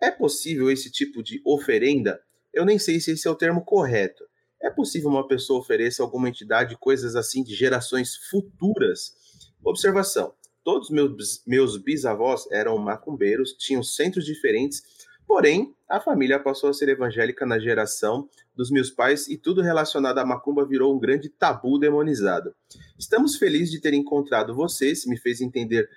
é 0.00 0.10
possível 0.10 0.72
esse 0.72 0.90
tipo 0.90 1.22
de 1.22 1.40
oferenda? 1.44 2.20
Eu 2.52 2.64
nem 2.64 2.80
sei 2.80 2.98
se 2.98 3.12
esse 3.12 3.28
é 3.28 3.30
o 3.30 3.36
termo 3.36 3.64
correto. 3.64 4.24
É 4.60 4.70
possível 4.70 5.08
uma 5.08 5.28
pessoa 5.28 5.60
oferecer 5.60 6.02
a 6.02 6.04
alguma 6.04 6.28
entidade 6.28 6.76
coisas 6.76 7.14
assim 7.14 7.44
de 7.44 7.54
gerações 7.54 8.16
futuras? 8.28 9.25
Observação: 9.66 10.32
todos 10.62 10.90
meus, 10.90 11.42
meus 11.44 11.76
bisavós 11.76 12.48
eram 12.52 12.78
macumbeiros, 12.78 13.52
tinham 13.54 13.82
centros 13.82 14.24
diferentes, 14.24 14.80
porém 15.26 15.74
a 15.88 15.98
família 15.98 16.38
passou 16.38 16.70
a 16.70 16.72
ser 16.72 16.88
evangélica 16.88 17.44
na 17.44 17.58
geração 17.58 18.28
dos 18.54 18.70
meus 18.70 18.90
pais 18.90 19.26
e 19.26 19.36
tudo 19.36 19.60
relacionado 19.60 20.18
à 20.18 20.24
macumba 20.24 20.64
virou 20.64 20.94
um 20.94 21.00
grande 21.00 21.28
tabu 21.28 21.80
demonizado. 21.80 22.54
Estamos 22.96 23.34
felizes 23.34 23.72
de 23.72 23.80
ter 23.80 23.92
encontrado 23.92 24.54
vocês, 24.54 25.04
me 25.04 25.18
fez 25.18 25.40
entender 25.40 25.90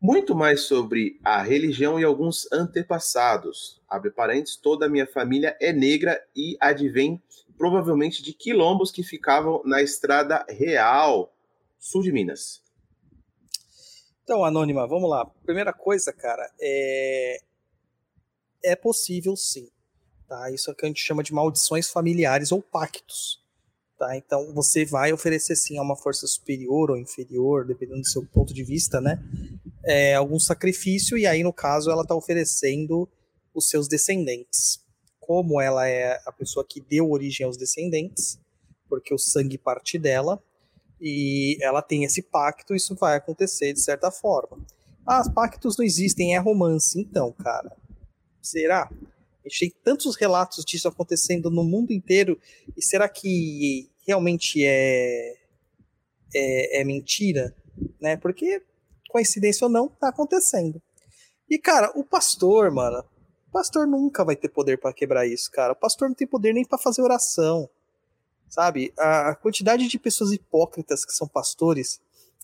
muito 0.00 0.32
mais 0.32 0.60
sobre 0.60 1.18
a 1.24 1.42
religião 1.42 1.98
e 1.98 2.04
alguns 2.04 2.46
antepassados. 2.52 3.82
Abre 3.88 4.12
parênteses, 4.12 4.56
toda 4.56 4.86
a 4.86 4.88
minha 4.88 5.08
família 5.08 5.56
é 5.60 5.72
negra 5.72 6.24
e 6.36 6.56
advém 6.60 7.20
provavelmente 7.56 8.22
de 8.22 8.32
quilombos 8.32 8.92
que 8.92 9.02
ficavam 9.02 9.60
na 9.64 9.82
estrada 9.82 10.46
real, 10.48 11.34
sul 11.80 12.00
de 12.02 12.12
Minas. 12.12 12.67
Então, 14.28 14.44
Anônima, 14.44 14.86
vamos 14.86 15.08
lá. 15.08 15.24
Primeira 15.42 15.72
coisa, 15.72 16.12
cara, 16.12 16.52
é. 16.60 17.40
É 18.62 18.76
possível 18.76 19.34
sim. 19.34 19.70
Tá? 20.28 20.50
Isso 20.50 20.68
é 20.68 20.74
o 20.74 20.76
que 20.76 20.84
a 20.84 20.88
gente 20.88 21.00
chama 21.00 21.22
de 21.22 21.32
maldições 21.32 21.88
familiares 21.88 22.52
ou 22.52 22.60
pactos. 22.60 23.42
Tá? 23.98 24.14
Então 24.18 24.52
você 24.52 24.84
vai 24.84 25.14
oferecer 25.14 25.56
sim 25.56 25.78
a 25.78 25.82
uma 25.82 25.96
força 25.96 26.26
superior 26.26 26.90
ou 26.90 26.98
inferior, 26.98 27.66
dependendo 27.66 28.02
do 28.02 28.06
seu 28.06 28.22
ponto 28.26 28.52
de 28.52 28.62
vista, 28.62 29.00
né? 29.00 29.18
É, 29.82 30.14
algum 30.16 30.38
sacrifício, 30.38 31.16
e 31.16 31.26
aí, 31.26 31.42
no 31.42 31.52
caso, 31.52 31.90
ela 31.90 32.02
está 32.02 32.14
oferecendo 32.14 33.08
os 33.54 33.70
seus 33.70 33.88
descendentes. 33.88 34.84
Como 35.18 35.58
ela 35.58 35.88
é 35.88 36.20
a 36.26 36.32
pessoa 36.32 36.66
que 36.68 36.82
deu 36.82 37.10
origem 37.10 37.46
aos 37.46 37.56
descendentes, 37.56 38.38
porque 38.90 39.14
o 39.14 39.18
sangue 39.18 39.56
parte 39.56 39.98
dela, 39.98 40.38
e 41.00 41.58
ela 41.60 41.82
tem 41.82 42.04
esse 42.04 42.22
pacto, 42.22 42.74
isso 42.74 42.94
vai 42.94 43.16
acontecer 43.16 43.72
de 43.72 43.80
certa 43.80 44.10
forma. 44.10 44.58
Ah, 45.06 45.22
pactos 45.34 45.76
não 45.76 45.84
existem, 45.84 46.34
é 46.34 46.38
romance. 46.38 47.00
Então, 47.00 47.32
cara, 47.32 47.74
será? 48.42 48.90
A 49.44 49.48
gente 49.48 49.60
tem 49.60 49.74
tantos 49.82 50.16
relatos 50.16 50.64
disso 50.64 50.88
acontecendo 50.88 51.50
no 51.50 51.64
mundo 51.64 51.92
inteiro, 51.92 52.38
e 52.76 52.82
será 52.82 53.08
que 53.08 53.90
realmente 54.06 54.64
é, 54.64 55.34
é, 56.34 56.80
é 56.80 56.84
mentira? 56.84 57.54
Né? 58.00 58.16
Porque, 58.16 58.62
coincidência 59.10 59.64
ou 59.64 59.70
não, 59.70 59.88
tá 59.88 60.08
acontecendo. 60.08 60.82
E, 61.48 61.58
cara, 61.58 61.90
o 61.94 62.04
pastor, 62.04 62.70
mano, 62.70 63.02
o 63.48 63.50
pastor 63.50 63.86
nunca 63.86 64.24
vai 64.24 64.36
ter 64.36 64.50
poder 64.50 64.78
para 64.78 64.92
quebrar 64.92 65.26
isso, 65.26 65.50
cara. 65.50 65.72
O 65.72 65.76
pastor 65.76 66.08
não 66.08 66.14
tem 66.14 66.26
poder 66.26 66.52
nem 66.52 66.64
para 66.64 66.76
fazer 66.76 67.00
oração. 67.00 67.70
Sabe? 68.48 68.92
A 68.96 69.34
quantidade 69.34 69.86
de 69.86 69.98
pessoas 69.98 70.32
hipócritas 70.32 71.04
que 71.04 71.12
são 71.12 71.28
pastores 71.28 72.00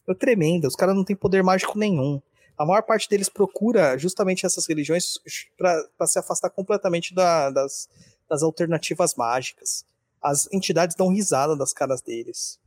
é 0.07 0.14
tremenda. 0.14 0.69
Os 0.69 0.77
caras 0.77 0.95
não 0.95 1.05
têm 1.05 1.17
poder 1.17 1.43
mágico 1.43 1.79
nenhum. 1.79 2.21
A 2.57 2.64
maior 2.64 2.83
parte 2.83 3.09
deles 3.09 3.29
procura 3.29 3.99
justamente 3.99 4.47
essas 4.47 4.67
religiões 4.67 5.19
para 5.57 6.07
se 6.07 6.19
afastar 6.19 6.51
completamente 6.51 7.14
da, 7.14 7.51
das, 7.51 7.88
das 8.29 8.43
alternativas 8.43 9.14
mágicas. 9.14 9.85
As 10.23 10.51
entidades 10.53 10.95
dão 10.95 11.09
risada 11.09 11.57
das 11.57 11.73
caras 11.73 12.01
deles. 12.01 12.59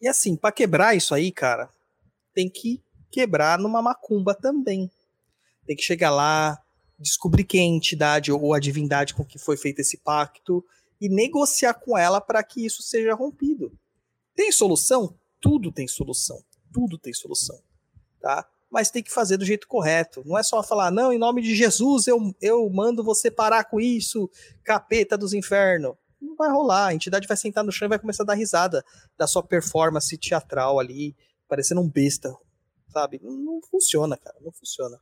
E 0.00 0.08
assim, 0.08 0.36
para 0.36 0.52
quebrar 0.52 0.96
isso 0.96 1.14
aí, 1.14 1.30
cara, 1.30 1.68
tem 2.34 2.48
que 2.48 2.82
quebrar 3.10 3.58
numa 3.58 3.82
macumba 3.82 4.34
também. 4.34 4.90
Tem 5.66 5.76
que 5.76 5.82
chegar 5.82 6.10
lá, 6.10 6.58
descobrir 6.98 7.44
quem 7.44 7.60
é 7.60 7.64
a 7.64 7.76
entidade 7.76 8.32
ou 8.32 8.54
a 8.54 8.60
divindade 8.60 9.14
com 9.14 9.24
que 9.24 9.38
foi 9.38 9.56
feito 9.56 9.80
esse 9.80 9.98
pacto 9.98 10.64
e 11.00 11.08
negociar 11.08 11.74
com 11.74 11.96
ela 11.96 12.20
para 12.20 12.42
que 12.42 12.64
isso 12.64 12.82
seja 12.82 13.14
rompido. 13.14 13.72
Tem 14.34 14.50
solução? 14.50 15.14
Tudo 15.40 15.70
tem 15.70 15.86
solução. 15.86 16.42
Tudo 16.72 16.98
tem 16.98 17.12
solução. 17.12 17.60
Tá? 18.20 18.46
Mas 18.70 18.90
tem 18.90 19.02
que 19.02 19.12
fazer 19.12 19.36
do 19.36 19.44
jeito 19.44 19.68
correto. 19.68 20.22
Não 20.24 20.36
é 20.36 20.42
só 20.42 20.62
falar, 20.62 20.90
não, 20.90 21.12
em 21.12 21.18
nome 21.18 21.42
de 21.42 21.54
Jesus 21.54 22.06
eu, 22.06 22.34
eu 22.40 22.68
mando 22.70 23.04
você 23.04 23.30
parar 23.30 23.64
com 23.64 23.80
isso, 23.80 24.28
capeta 24.64 25.16
dos 25.16 25.32
infernos. 25.32 25.94
Não 26.20 26.34
vai 26.34 26.50
rolar. 26.50 26.86
A 26.86 26.94
entidade 26.94 27.28
vai 27.28 27.36
sentar 27.36 27.62
no 27.62 27.70
chão 27.70 27.86
e 27.86 27.88
vai 27.90 27.98
começar 27.98 28.22
a 28.22 28.26
dar 28.26 28.34
risada 28.34 28.84
da 29.16 29.26
sua 29.26 29.42
performance 29.42 30.16
teatral 30.16 30.80
ali, 30.80 31.14
parecendo 31.46 31.80
um 31.80 31.88
besta. 31.88 32.34
Sabe? 32.88 33.20
Não, 33.22 33.32
não 33.32 33.60
funciona, 33.70 34.16
cara. 34.16 34.36
Não 34.40 34.50
funciona. 34.50 34.98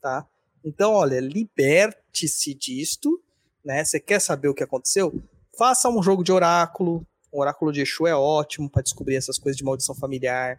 Tá? 0.00 0.26
Então, 0.64 0.92
olha, 0.92 1.20
liberte-se 1.20 2.52
disto, 2.52 3.22
né? 3.68 3.84
Você 3.84 4.00
quer 4.00 4.18
saber 4.18 4.48
o 4.48 4.54
que 4.54 4.64
aconteceu? 4.64 5.12
Faça 5.58 5.90
um 5.90 6.02
jogo 6.02 6.24
de 6.24 6.32
oráculo. 6.32 7.06
O 7.30 7.42
oráculo 7.42 7.70
de 7.70 7.82
Exu 7.82 8.06
é 8.06 8.14
ótimo 8.14 8.70
para 8.70 8.80
descobrir 8.80 9.16
essas 9.16 9.38
coisas 9.38 9.58
de 9.58 9.62
maldição 9.62 9.94
familiar, 9.94 10.58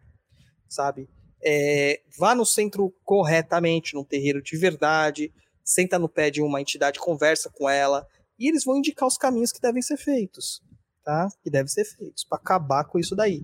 sabe? 0.68 1.10
É, 1.44 2.02
vá 2.20 2.36
no 2.36 2.46
centro 2.46 2.94
corretamente, 3.04 3.96
num 3.96 4.04
terreiro 4.04 4.44
de 4.44 4.56
verdade, 4.56 5.34
senta 5.64 5.98
no 5.98 6.08
pé 6.08 6.30
de 6.30 6.40
uma 6.40 6.62
entidade, 6.62 7.00
conversa 7.00 7.50
com 7.50 7.68
ela, 7.68 8.08
e 8.38 8.48
eles 8.48 8.64
vão 8.64 8.78
indicar 8.78 9.08
os 9.08 9.18
caminhos 9.18 9.52
que 9.52 9.60
devem 9.60 9.82
ser 9.82 9.98
feitos, 9.98 10.62
tá? 11.04 11.30
Que 11.42 11.50
devem 11.50 11.68
ser 11.68 11.86
feitos 11.86 12.24
para 12.24 12.38
acabar 12.38 12.84
com 12.84 13.00
isso 13.00 13.16
daí. 13.16 13.42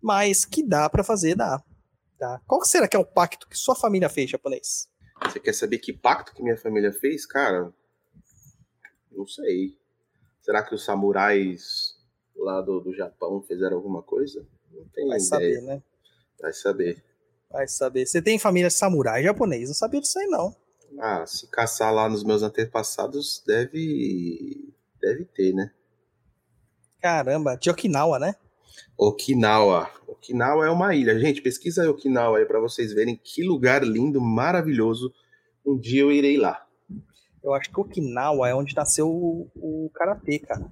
Mas 0.00 0.44
que 0.44 0.62
dá 0.62 0.88
para 0.88 1.02
fazer, 1.02 1.34
dá. 1.34 1.60
Tá? 2.16 2.40
Qual 2.46 2.64
será 2.64 2.86
que 2.86 2.96
é 2.96 3.00
o 3.00 3.04
pacto 3.04 3.48
que 3.48 3.58
sua 3.58 3.74
família 3.74 4.08
fez, 4.08 4.30
japonês? 4.30 4.86
Você 5.24 5.40
quer 5.40 5.54
saber 5.54 5.78
que 5.78 5.92
pacto 5.92 6.32
que 6.32 6.42
minha 6.42 6.56
família 6.56 6.92
fez? 6.92 7.26
Cara, 7.26 7.72
não 9.12 9.26
sei. 9.26 9.76
Será 10.40 10.62
que 10.62 10.74
os 10.74 10.84
samurais 10.84 11.96
lá 12.36 12.60
do, 12.60 12.80
do 12.80 12.94
Japão 12.94 13.42
fizeram 13.42 13.76
alguma 13.76 14.02
coisa? 14.02 14.46
Não 14.72 14.84
tenho 14.88 15.08
Vai 15.08 15.18
ideia. 15.18 15.20
saber, 15.28 15.62
né? 15.62 15.82
Vai 16.40 16.52
saber. 16.52 17.04
Vai 17.50 17.68
saber. 17.68 18.06
Você 18.06 18.22
tem 18.22 18.38
família 18.38 18.70
samurai 18.70 19.22
japonês? 19.22 19.68
Não 19.68 19.74
sabia 19.74 20.00
disso 20.00 20.18
aí, 20.18 20.26
não. 20.26 20.54
Ah, 20.98 21.26
se 21.26 21.48
caçar 21.48 21.92
lá 21.92 22.08
nos 22.08 22.24
meus 22.24 22.42
antepassados, 22.42 23.42
deve. 23.46 24.72
Deve 25.00 25.24
ter, 25.24 25.52
né? 25.54 25.72
Caramba, 27.00 27.56
de 27.56 27.70
Okinawa, 27.70 28.18
né? 28.18 28.34
Okinawa. 28.96 29.90
Okinawa 30.06 30.66
é 30.66 30.70
uma 30.70 30.94
ilha. 30.94 31.18
Gente, 31.18 31.40
pesquisa 31.40 31.90
Okinawa 31.90 32.38
aí 32.38 32.44
pra 32.44 32.60
vocês 32.60 32.92
verem 32.92 33.16
que 33.16 33.42
lugar 33.42 33.82
lindo, 33.82 34.20
maravilhoso. 34.20 35.12
Um 35.64 35.78
dia 35.78 36.02
eu 36.02 36.12
irei 36.12 36.36
lá. 36.36 36.66
Eu 37.42 37.54
acho 37.54 37.70
que 37.70 37.80
Okinawa 37.80 38.48
é 38.48 38.54
onde 38.54 38.74
nasceu 38.74 39.08
o, 39.08 39.50
o 39.56 39.90
karatê, 39.94 40.38
cara. 40.38 40.70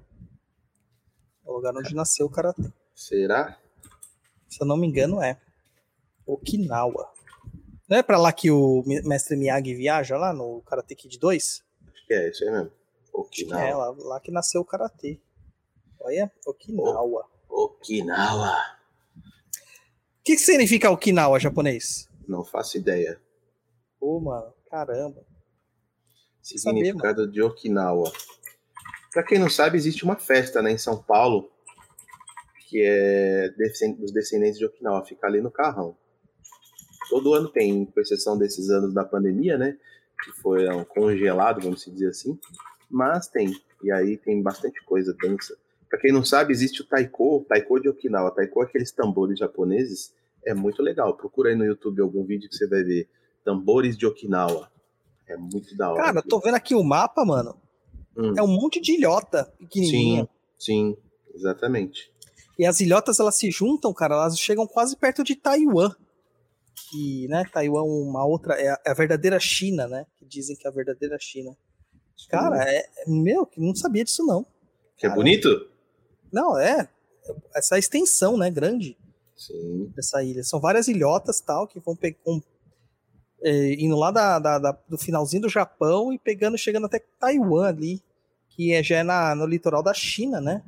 É 1.45 1.49
o 1.49 1.53
lugar 1.53 1.75
onde 1.75 1.95
nasceu 1.95 2.27
o 2.27 2.29
karatê. 2.29 2.71
Será? 2.95 3.57
Se 4.47 4.61
eu 4.61 4.67
não 4.67 4.77
me 4.77 4.87
engano, 4.87 5.21
é. 5.21 5.39
Okinawa. 6.25 7.11
Não 7.89 7.97
é 7.97 8.03
pra 8.03 8.19
lá 8.19 8.31
que 8.31 8.51
o 8.51 8.83
me- 8.85 9.01
mestre 9.01 9.35
Miyagi 9.35 9.73
viaja 9.73 10.15
lá 10.17 10.31
no 10.31 10.61
Karate 10.61 10.93
Kid 10.95 11.17
2? 11.17 11.63
Acho 11.91 12.05
que 12.07 12.13
é 12.13 12.29
isso 12.29 12.43
aí 12.43 12.51
mesmo. 12.51 12.71
Okinawa. 13.11 13.63
é 13.63 13.73
lá, 13.75 13.89
lá 13.97 14.19
que 14.19 14.29
nasceu 14.31 14.61
o 14.61 14.65
karatê. 14.65 15.19
Olha, 15.99 16.31
Okinawa. 16.45 17.25
Okinawa. 17.49 18.53
O 19.17 20.23
que, 20.23 20.35
que 20.35 20.41
significa 20.41 20.91
Okinawa 20.91 21.39
japonês? 21.39 22.07
Não 22.27 22.43
faço 22.45 22.77
ideia. 22.77 23.19
Pô, 23.99 24.19
mano, 24.19 24.53
caramba. 24.69 25.25
Significado 26.57 27.27
de 27.27 27.41
Okinawa. 27.41 28.11
Pra 29.11 29.23
quem 29.23 29.39
não 29.39 29.49
sabe, 29.49 29.77
existe 29.77 30.03
uma 30.03 30.15
festa 30.15 30.61
né, 30.61 30.71
em 30.71 30.77
São 30.77 31.01
Paulo 31.01 31.49
que 32.69 32.83
é 32.83 33.49
dos 33.97 34.11
descendentes 34.11 34.59
de 34.59 34.65
Okinawa, 34.65 35.03
fica 35.03 35.25
ali 35.25 35.41
no 35.41 35.49
Carrão. 35.49 35.97
Todo 37.09 37.33
ano 37.33 37.49
tem, 37.49 37.85
com 37.85 37.99
exceção 37.99 38.37
desses 38.37 38.69
anos 38.69 38.93
da 38.93 39.03
pandemia, 39.03 39.57
né? 39.57 39.75
Que 40.23 40.31
foi 40.39 40.69
um 40.69 40.83
congelado, 40.83 41.61
vamos 41.61 41.83
dizer 41.83 42.09
assim. 42.09 42.39
Mas 42.87 43.27
tem. 43.27 43.51
E 43.83 43.91
aí 43.91 44.17
tem 44.17 44.39
bastante 44.43 44.83
coisa, 44.85 45.15
dança. 45.19 45.57
Pra 45.89 45.97
quem 45.97 46.13
não 46.13 46.23
sabe, 46.23 46.53
existe 46.53 46.81
o 46.81 46.85
taiko, 46.85 47.43
taiko 47.49 47.79
de 47.79 47.89
Okinawa. 47.89 48.29
Taiko 48.29 48.61
é 48.61 48.65
aqueles 48.65 48.91
tambores 48.91 49.39
japoneses. 49.39 50.13
É 50.45 50.53
muito 50.53 50.83
legal. 50.83 51.17
Procura 51.17 51.49
aí 51.49 51.55
no 51.55 51.65
YouTube 51.65 52.01
algum 52.01 52.23
vídeo 52.23 52.47
que 52.47 52.55
você 52.55 52.67
vai 52.67 52.83
ver. 52.83 53.09
Tambores 53.43 53.97
de 53.97 54.05
Okinawa. 54.05 54.71
É 55.29 55.37
muito 55.37 55.77
da 55.77 55.91
hora. 55.91 56.03
Cara, 56.03 56.21
tô 56.21 56.39
vendo 56.39 56.55
aqui 56.55 56.73
o 56.73 56.83
mapa, 56.83 57.23
mano. 57.23 57.55
Hum. 58.17 58.33
É 58.35 58.41
um 58.41 58.47
monte 58.47 58.81
de 58.81 58.93
ilhota 58.93 59.45
pequenininha. 59.59 60.27
Sim, 60.57 60.95
sim, 60.95 60.97
exatamente. 61.33 62.11
E 62.57 62.65
as 62.65 62.81
ilhotas, 62.81 63.19
elas 63.19 63.35
se 63.37 63.49
juntam, 63.51 63.93
cara, 63.93 64.15
elas 64.15 64.37
chegam 64.37 64.67
quase 64.67 64.97
perto 64.97 65.23
de 65.23 65.35
Taiwan. 65.35 65.91
E, 66.93 67.27
né, 67.27 67.45
Taiwan 67.53 67.79
é 67.79 67.83
uma 67.83 68.25
outra, 68.25 68.55
é 68.55 68.69
a, 68.69 68.81
é 68.87 68.91
a 68.91 68.93
verdadeira 68.93 69.39
China, 69.39 69.87
né? 69.87 70.05
Que 70.17 70.25
dizem 70.25 70.55
que 70.55 70.67
é 70.67 70.69
a 70.69 70.73
verdadeira 70.73 71.17
China. 71.19 71.55
Cara, 72.27 72.61
é, 72.63 72.79
é- 72.79 72.89
meu, 73.07 73.45
que 73.45 73.61
não 73.61 73.73
sabia 73.75 74.03
disso 74.03 74.25
não. 74.25 74.43
que 74.97 75.05
é 75.05 75.09
cara. 75.09 75.15
bonito? 75.15 75.69
Não, 76.31 76.57
é. 76.57 76.89
Essa 77.55 77.77
extensão, 77.77 78.35
né, 78.35 78.49
grande 78.49 78.97
Sim. 79.37 79.91
dessa 79.95 80.23
ilha. 80.23 80.43
São 80.43 80.59
várias 80.59 80.87
ilhotas, 80.87 81.39
tal, 81.39 81.67
que 81.67 81.79
vão 81.79 81.95
é, 83.43 83.73
indo 83.75 83.95
lá 83.97 84.11
da, 84.11 84.39
da- 84.39 84.59
da- 84.59 84.77
do 84.87 84.97
finalzinho 84.97 85.43
do 85.43 85.49
Japão 85.49 86.11
e 86.13 86.19
pegando, 86.19 86.57
chegando 86.57 86.85
até 86.85 86.99
Taiwan 87.19 87.67
ali, 87.67 88.01
que 88.49 88.73
é, 88.73 88.83
já 88.83 88.97
é 88.97 89.03
na, 89.03 89.33
no 89.35 89.45
litoral 89.45 89.81
da 89.83 89.93
China, 89.93 90.39
né? 90.41 90.63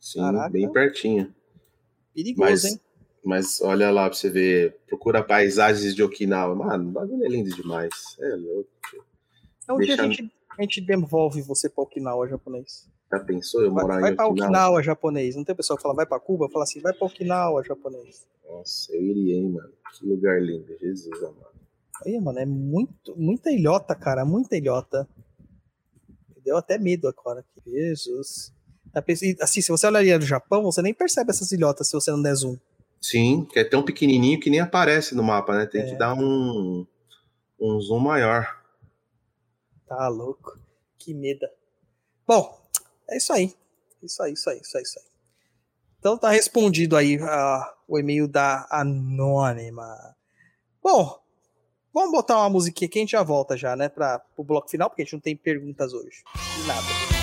Sim, 0.00 0.20
Caraca. 0.20 0.50
bem 0.50 0.70
pertinho. 0.70 1.34
Perigoso, 2.14 2.40
Mas, 2.50 2.64
hein? 2.64 2.80
mas 3.24 3.60
olha 3.60 3.90
lá 3.90 4.08
pra 4.08 4.16
você 4.18 4.30
ver. 4.30 4.76
Procura 4.86 5.22
paisagens 5.22 5.94
de 5.94 6.02
Okinawa. 6.02 6.54
Mano, 6.54 6.88
o 6.88 6.92
bagulho 6.92 7.24
é 7.24 7.28
lindo 7.28 7.50
demais. 7.54 7.90
É 8.20 8.28
louco. 8.36 8.68
Então, 9.62 9.76
um 9.76 9.78
dia 9.80 9.94
a 9.94 9.96
deixa- 9.96 10.12
gente, 10.22 10.32
a 10.58 10.62
gente 10.62 10.80
devolve 10.80 11.42
você 11.42 11.68
pra 11.68 11.82
Okinawa 11.82 12.28
japonês. 12.28 12.86
Já 13.12 13.20
pensou 13.20 13.62
eu 13.62 13.72
Vai, 13.72 13.82
morar 13.84 14.00
vai 14.00 14.12
em 14.12 14.16
pra 14.16 14.26
Okinawa? 14.26 14.48
Okinawa 14.50 14.82
japonês. 14.82 15.36
Não 15.36 15.44
tem 15.44 15.54
pessoal 15.54 15.76
que 15.76 15.82
fala 15.82 15.94
vai 15.94 16.06
pra 16.06 16.20
Cuba? 16.20 16.48
Fala 16.48 16.64
assim, 16.64 16.80
vai 16.80 16.92
pra 16.92 17.06
Okinawa 17.06 17.62
japonês. 17.64 18.26
Nossa, 18.48 18.94
eu 18.94 19.02
iria, 19.02 19.36
hein, 19.36 19.50
mano. 19.50 19.72
Que 19.98 20.06
lugar 20.06 20.40
lindo. 20.40 20.76
Jesus 20.78 21.22
amado. 21.22 21.56
Aí, 22.04 22.18
mano, 22.20 22.38
é 22.38 22.46
muito, 22.46 23.16
muita 23.16 23.50
ilhota, 23.50 23.94
cara. 23.94 24.24
Muita 24.24 24.56
ilhota. 24.56 25.08
Me 26.34 26.40
deu 26.42 26.56
até 26.56 26.78
medo 26.78 27.08
agora. 27.08 27.44
Jesus. 27.66 28.52
Pessoa- 29.04 29.34
Assim, 29.40 29.60
se 29.60 29.70
você 29.70 29.86
olharia 29.86 30.18
no 30.18 30.24
Japão, 30.24 30.62
você 30.62 30.80
nem 30.80 30.94
percebe 30.94 31.30
essas 31.30 31.52
ilhotas 31.52 31.86
se 31.88 31.92
você 31.92 32.10
não 32.10 32.22
der 32.22 32.34
zoom. 32.34 32.56
Sim, 33.00 33.44
que 33.44 33.58
é 33.58 33.64
tão 33.64 33.84
pequenininho 33.84 34.40
que 34.40 34.48
nem 34.48 34.60
aparece 34.60 35.14
no 35.14 35.22
mapa, 35.22 35.54
né? 35.56 35.66
Tem 35.66 35.82
É. 35.82 35.84
que 35.90 35.96
dar 35.96 36.14
um, 36.14 36.86
um 37.60 37.80
zoom 37.80 37.98
maior. 38.00 38.62
Tá 39.86 40.08
louco. 40.08 40.58
Que 40.98 41.12
medo. 41.14 41.46
Bom, 42.26 42.58
é 43.08 43.18
isso 43.18 43.32
aí. 43.32 43.54
Isso 44.02 44.22
aí, 44.22 44.32
isso 44.32 44.48
aí, 44.50 44.60
isso 44.60 44.76
aí, 44.76 44.82
isso 44.82 44.98
aí. 44.98 45.04
Então 45.98 46.16
tá 46.16 46.30
respondido 46.30 46.96
aí 46.96 47.18
ah, 47.20 47.74
o 47.86 47.98
e-mail 47.98 48.26
da 48.26 48.66
Anônima. 48.70 50.16
Bom, 50.82 51.20
vamos 51.96 52.12
botar 52.12 52.36
uma 52.36 52.50
musiquinha 52.50 52.86
aqui, 52.86 52.98
a 52.98 53.02
gente 53.02 53.12
já 53.12 53.22
volta 53.22 53.56
já, 53.56 53.74
né, 53.74 53.88
para 53.88 54.22
o 54.36 54.44
bloco 54.44 54.68
final, 54.68 54.90
porque 54.90 55.00
a 55.00 55.04
gente 55.06 55.14
não 55.14 55.20
tem 55.20 55.34
perguntas 55.34 55.94
hoje. 55.94 56.22
Nada. 56.66 57.15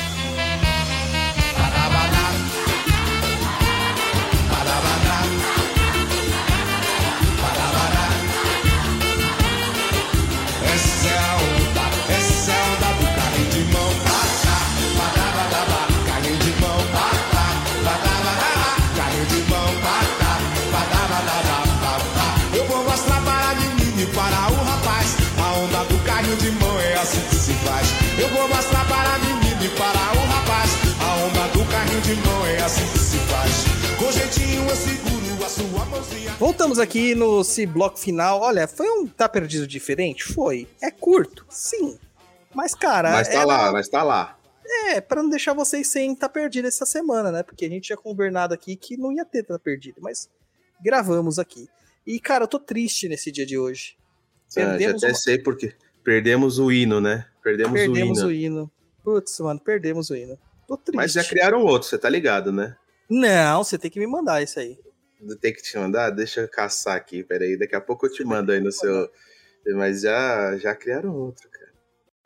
De 32.03 32.15
mão 32.15 32.45
é 32.45 32.61
assim 32.61 32.85
que 32.91 32.99
se 32.99 33.17
faz. 33.29 33.63
Com 33.97 34.11
jeitinho 34.11 34.69
eu 34.69 34.75
seguro 34.75 35.45
a 35.45 35.49
sua 35.49 35.85
mãozinha. 35.85 36.31
Voltamos 36.33 36.77
aqui 36.77 37.15
no 37.15 37.41
esse 37.41 37.65
bloco 37.65 37.97
final. 37.97 38.41
Olha, 38.41 38.67
foi 38.67 38.89
um 38.89 39.07
Tá 39.07 39.29
Perdido 39.29 39.65
diferente? 39.65 40.23
Foi. 40.23 40.67
É 40.81 40.91
curto? 40.91 41.45
Sim. 41.49 41.97
Mas, 42.53 42.75
cara. 42.75 43.11
Mas 43.11 43.29
tá 43.29 43.41
é, 43.41 43.45
lá, 43.45 43.71
mas 43.71 43.87
tá 43.87 44.03
lá. 44.03 44.37
É, 44.65 44.99
pra 44.99 45.23
não 45.23 45.29
deixar 45.29 45.53
vocês 45.53 45.87
sem 45.87 46.13
Tá 46.13 46.27
Perdido 46.27 46.67
essa 46.67 46.85
semana, 46.85 47.31
né? 47.31 47.41
Porque 47.41 47.65
a 47.65 47.69
gente 47.69 47.85
tinha 47.85 47.97
combinado 47.97 48.53
aqui 48.53 48.75
que 48.75 48.97
não 48.97 49.11
ia 49.11 49.23
ter 49.23 49.43
Tá 49.43 49.57
Perdido. 49.57 50.01
Mas 50.01 50.29
gravamos 50.83 51.39
aqui. 51.39 51.69
E, 52.05 52.19
cara, 52.19 52.43
eu 52.43 52.47
tô 52.49 52.59
triste 52.59 53.07
nesse 53.07 53.31
dia 53.31 53.45
de 53.45 53.57
hoje. 53.57 53.95
Ah, 54.57 54.59
já 54.59 54.69
Perdemos, 54.71 55.03
até 55.03 55.13
uma- 55.13 55.19
sei 55.19 55.37
porque 55.37 55.73
perdemos 56.03 56.59
o 56.59 56.69
hino, 56.69 56.99
né? 56.99 57.25
Perdemos, 57.41 57.71
perdemos 57.73 58.19
o 58.19 58.29
hino. 58.31 58.57
o 58.57 58.59
hino. 58.61 58.71
Putz, 59.03 59.39
mano, 59.39 59.59
perdemos 59.59 60.09
o 60.09 60.15
hino. 60.15 60.37
Tô 60.67 60.77
triste. 60.77 60.95
Mas 60.95 61.11
já 61.13 61.23
criaram 61.23 61.63
outro, 61.63 61.87
você 61.87 61.97
tá 61.97 62.09
ligado, 62.09 62.51
né? 62.51 62.75
Não, 63.09 63.63
você 63.63 63.77
tem 63.77 63.91
que 63.91 63.99
me 63.99 64.07
mandar 64.07 64.41
isso 64.41 64.59
aí. 64.59 64.77
Tem 65.41 65.53
que 65.53 65.61
te 65.61 65.77
mandar? 65.77 66.09
Deixa 66.09 66.41
eu 66.41 66.49
caçar 66.49 66.95
aqui, 66.97 67.23
peraí. 67.23 67.57
Daqui 67.57 67.75
a 67.75 67.81
pouco 67.81 68.05
eu 68.05 68.11
te 68.11 68.23
mando 68.23 68.51
aí 68.51 68.59
no 68.59 68.71
seu. 68.71 69.09
Mas 69.75 70.01
já, 70.01 70.57
já 70.57 70.75
criaram 70.75 71.15
outro, 71.15 71.49
cara. 71.49 71.71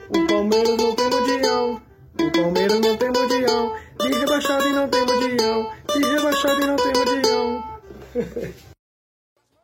O 0.10 0.28
Palmeiras 0.28 0.78
não 0.78 0.96
tem 0.96 1.10
mundial. 1.10 1.82
O 2.20 2.32
Palmeiras 2.32 2.80
não 2.80 2.98
tem 2.98 3.10
mundial. 3.10 3.76
De 4.00 4.08
rebaixado 4.20 4.68
e 4.68 4.74
não 4.74 4.90
tem 4.90 5.02
mundial. 5.06 5.74
De 5.94 6.00
rebaixado 6.08 6.62
e 6.62 6.66
não 6.68 6.76
tem 6.76 6.94
mundial. 6.94 7.82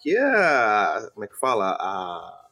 Que 0.01 0.17
é. 0.17 0.21
a- 0.21 1.09
Como 1.13 1.23
é 1.23 1.27
que 1.29 1.39
fala? 1.39 1.77
A. 1.79 2.49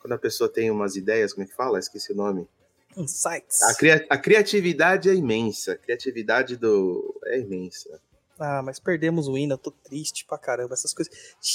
Quando 0.00 0.14
a 0.14 0.18
pessoa 0.18 0.50
tem 0.50 0.70
umas 0.70 0.96
ideias, 0.96 1.34
como 1.34 1.44
é 1.44 1.48
que 1.48 1.54
fala? 1.54 1.78
Esqueci 1.78 2.12
o 2.12 2.16
nome. 2.16 2.48
Insights. 2.96 3.62
A, 3.62 3.74
cria- 3.74 4.06
a 4.10 4.18
criatividade 4.18 5.08
é 5.08 5.14
imensa. 5.14 5.72
A 5.72 5.76
criatividade 5.76 6.56
do. 6.56 7.18
É 7.26 7.38
imensa. 7.38 8.00
Ah, 8.38 8.62
mas 8.62 8.78
perdemos 8.78 9.28
o 9.28 9.36
eu 9.36 9.58
tô 9.58 9.70
triste 9.70 10.24
pra 10.24 10.38
caramba. 10.38 10.74
Essas 10.74 10.94
coisas 10.94 11.12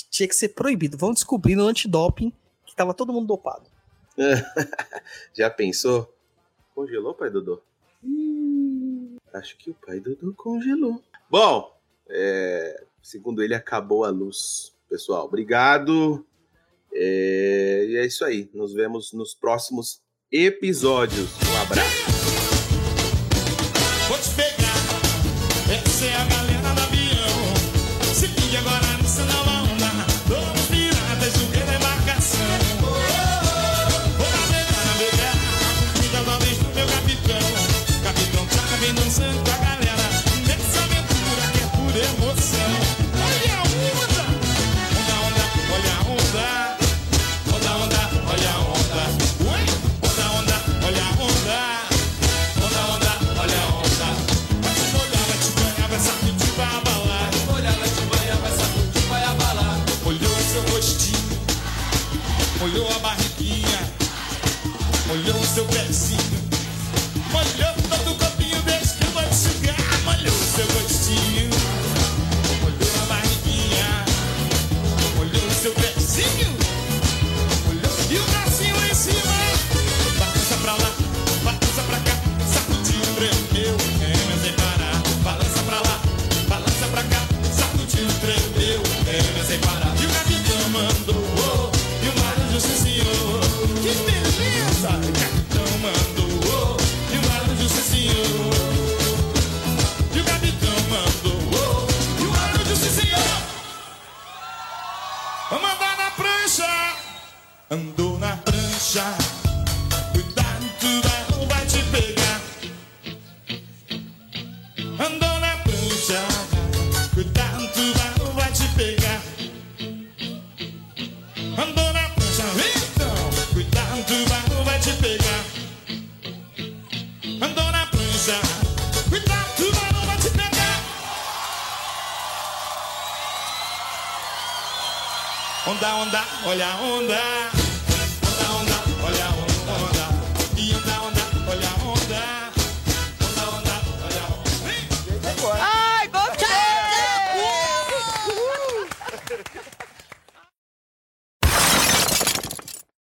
tinha 0.10 0.28
que 0.28 0.36
ser 0.36 0.50
proibido. 0.50 0.98
Vão 0.98 1.14
descobrir 1.14 1.56
no 1.56 1.68
antidoping 1.68 2.32
que 2.66 2.76
tava 2.76 2.94
todo 2.94 3.12
mundo 3.12 3.28
dopado. 3.28 3.66
Já 5.34 5.50
pensou? 5.50 6.14
Congelou, 6.74 7.14
pai 7.14 7.30
Dodô? 7.30 7.62
Hum, 8.04 9.18
acho 9.34 9.58
que 9.58 9.72
o 9.72 9.74
pai 9.74 10.00
Dodô 10.00 10.34
congelou. 10.34 11.02
Bom, 11.30 11.76
é, 12.10 12.84
segundo 13.02 13.42
ele, 13.42 13.56
acabou 13.56 14.04
a 14.06 14.10
luz. 14.10 14.74
Pessoal, 14.90 15.26
obrigado. 15.26 16.26
É, 16.94 17.86
e 17.90 17.98
é 17.98 18.06
isso 18.06 18.24
aí. 18.24 18.50
Nos 18.54 18.74
vemos 18.74 19.12
nos 19.12 19.34
próximos 19.34 20.02
episódios. 20.36 21.30
Um 21.50 21.62
abraço. 21.62 22.06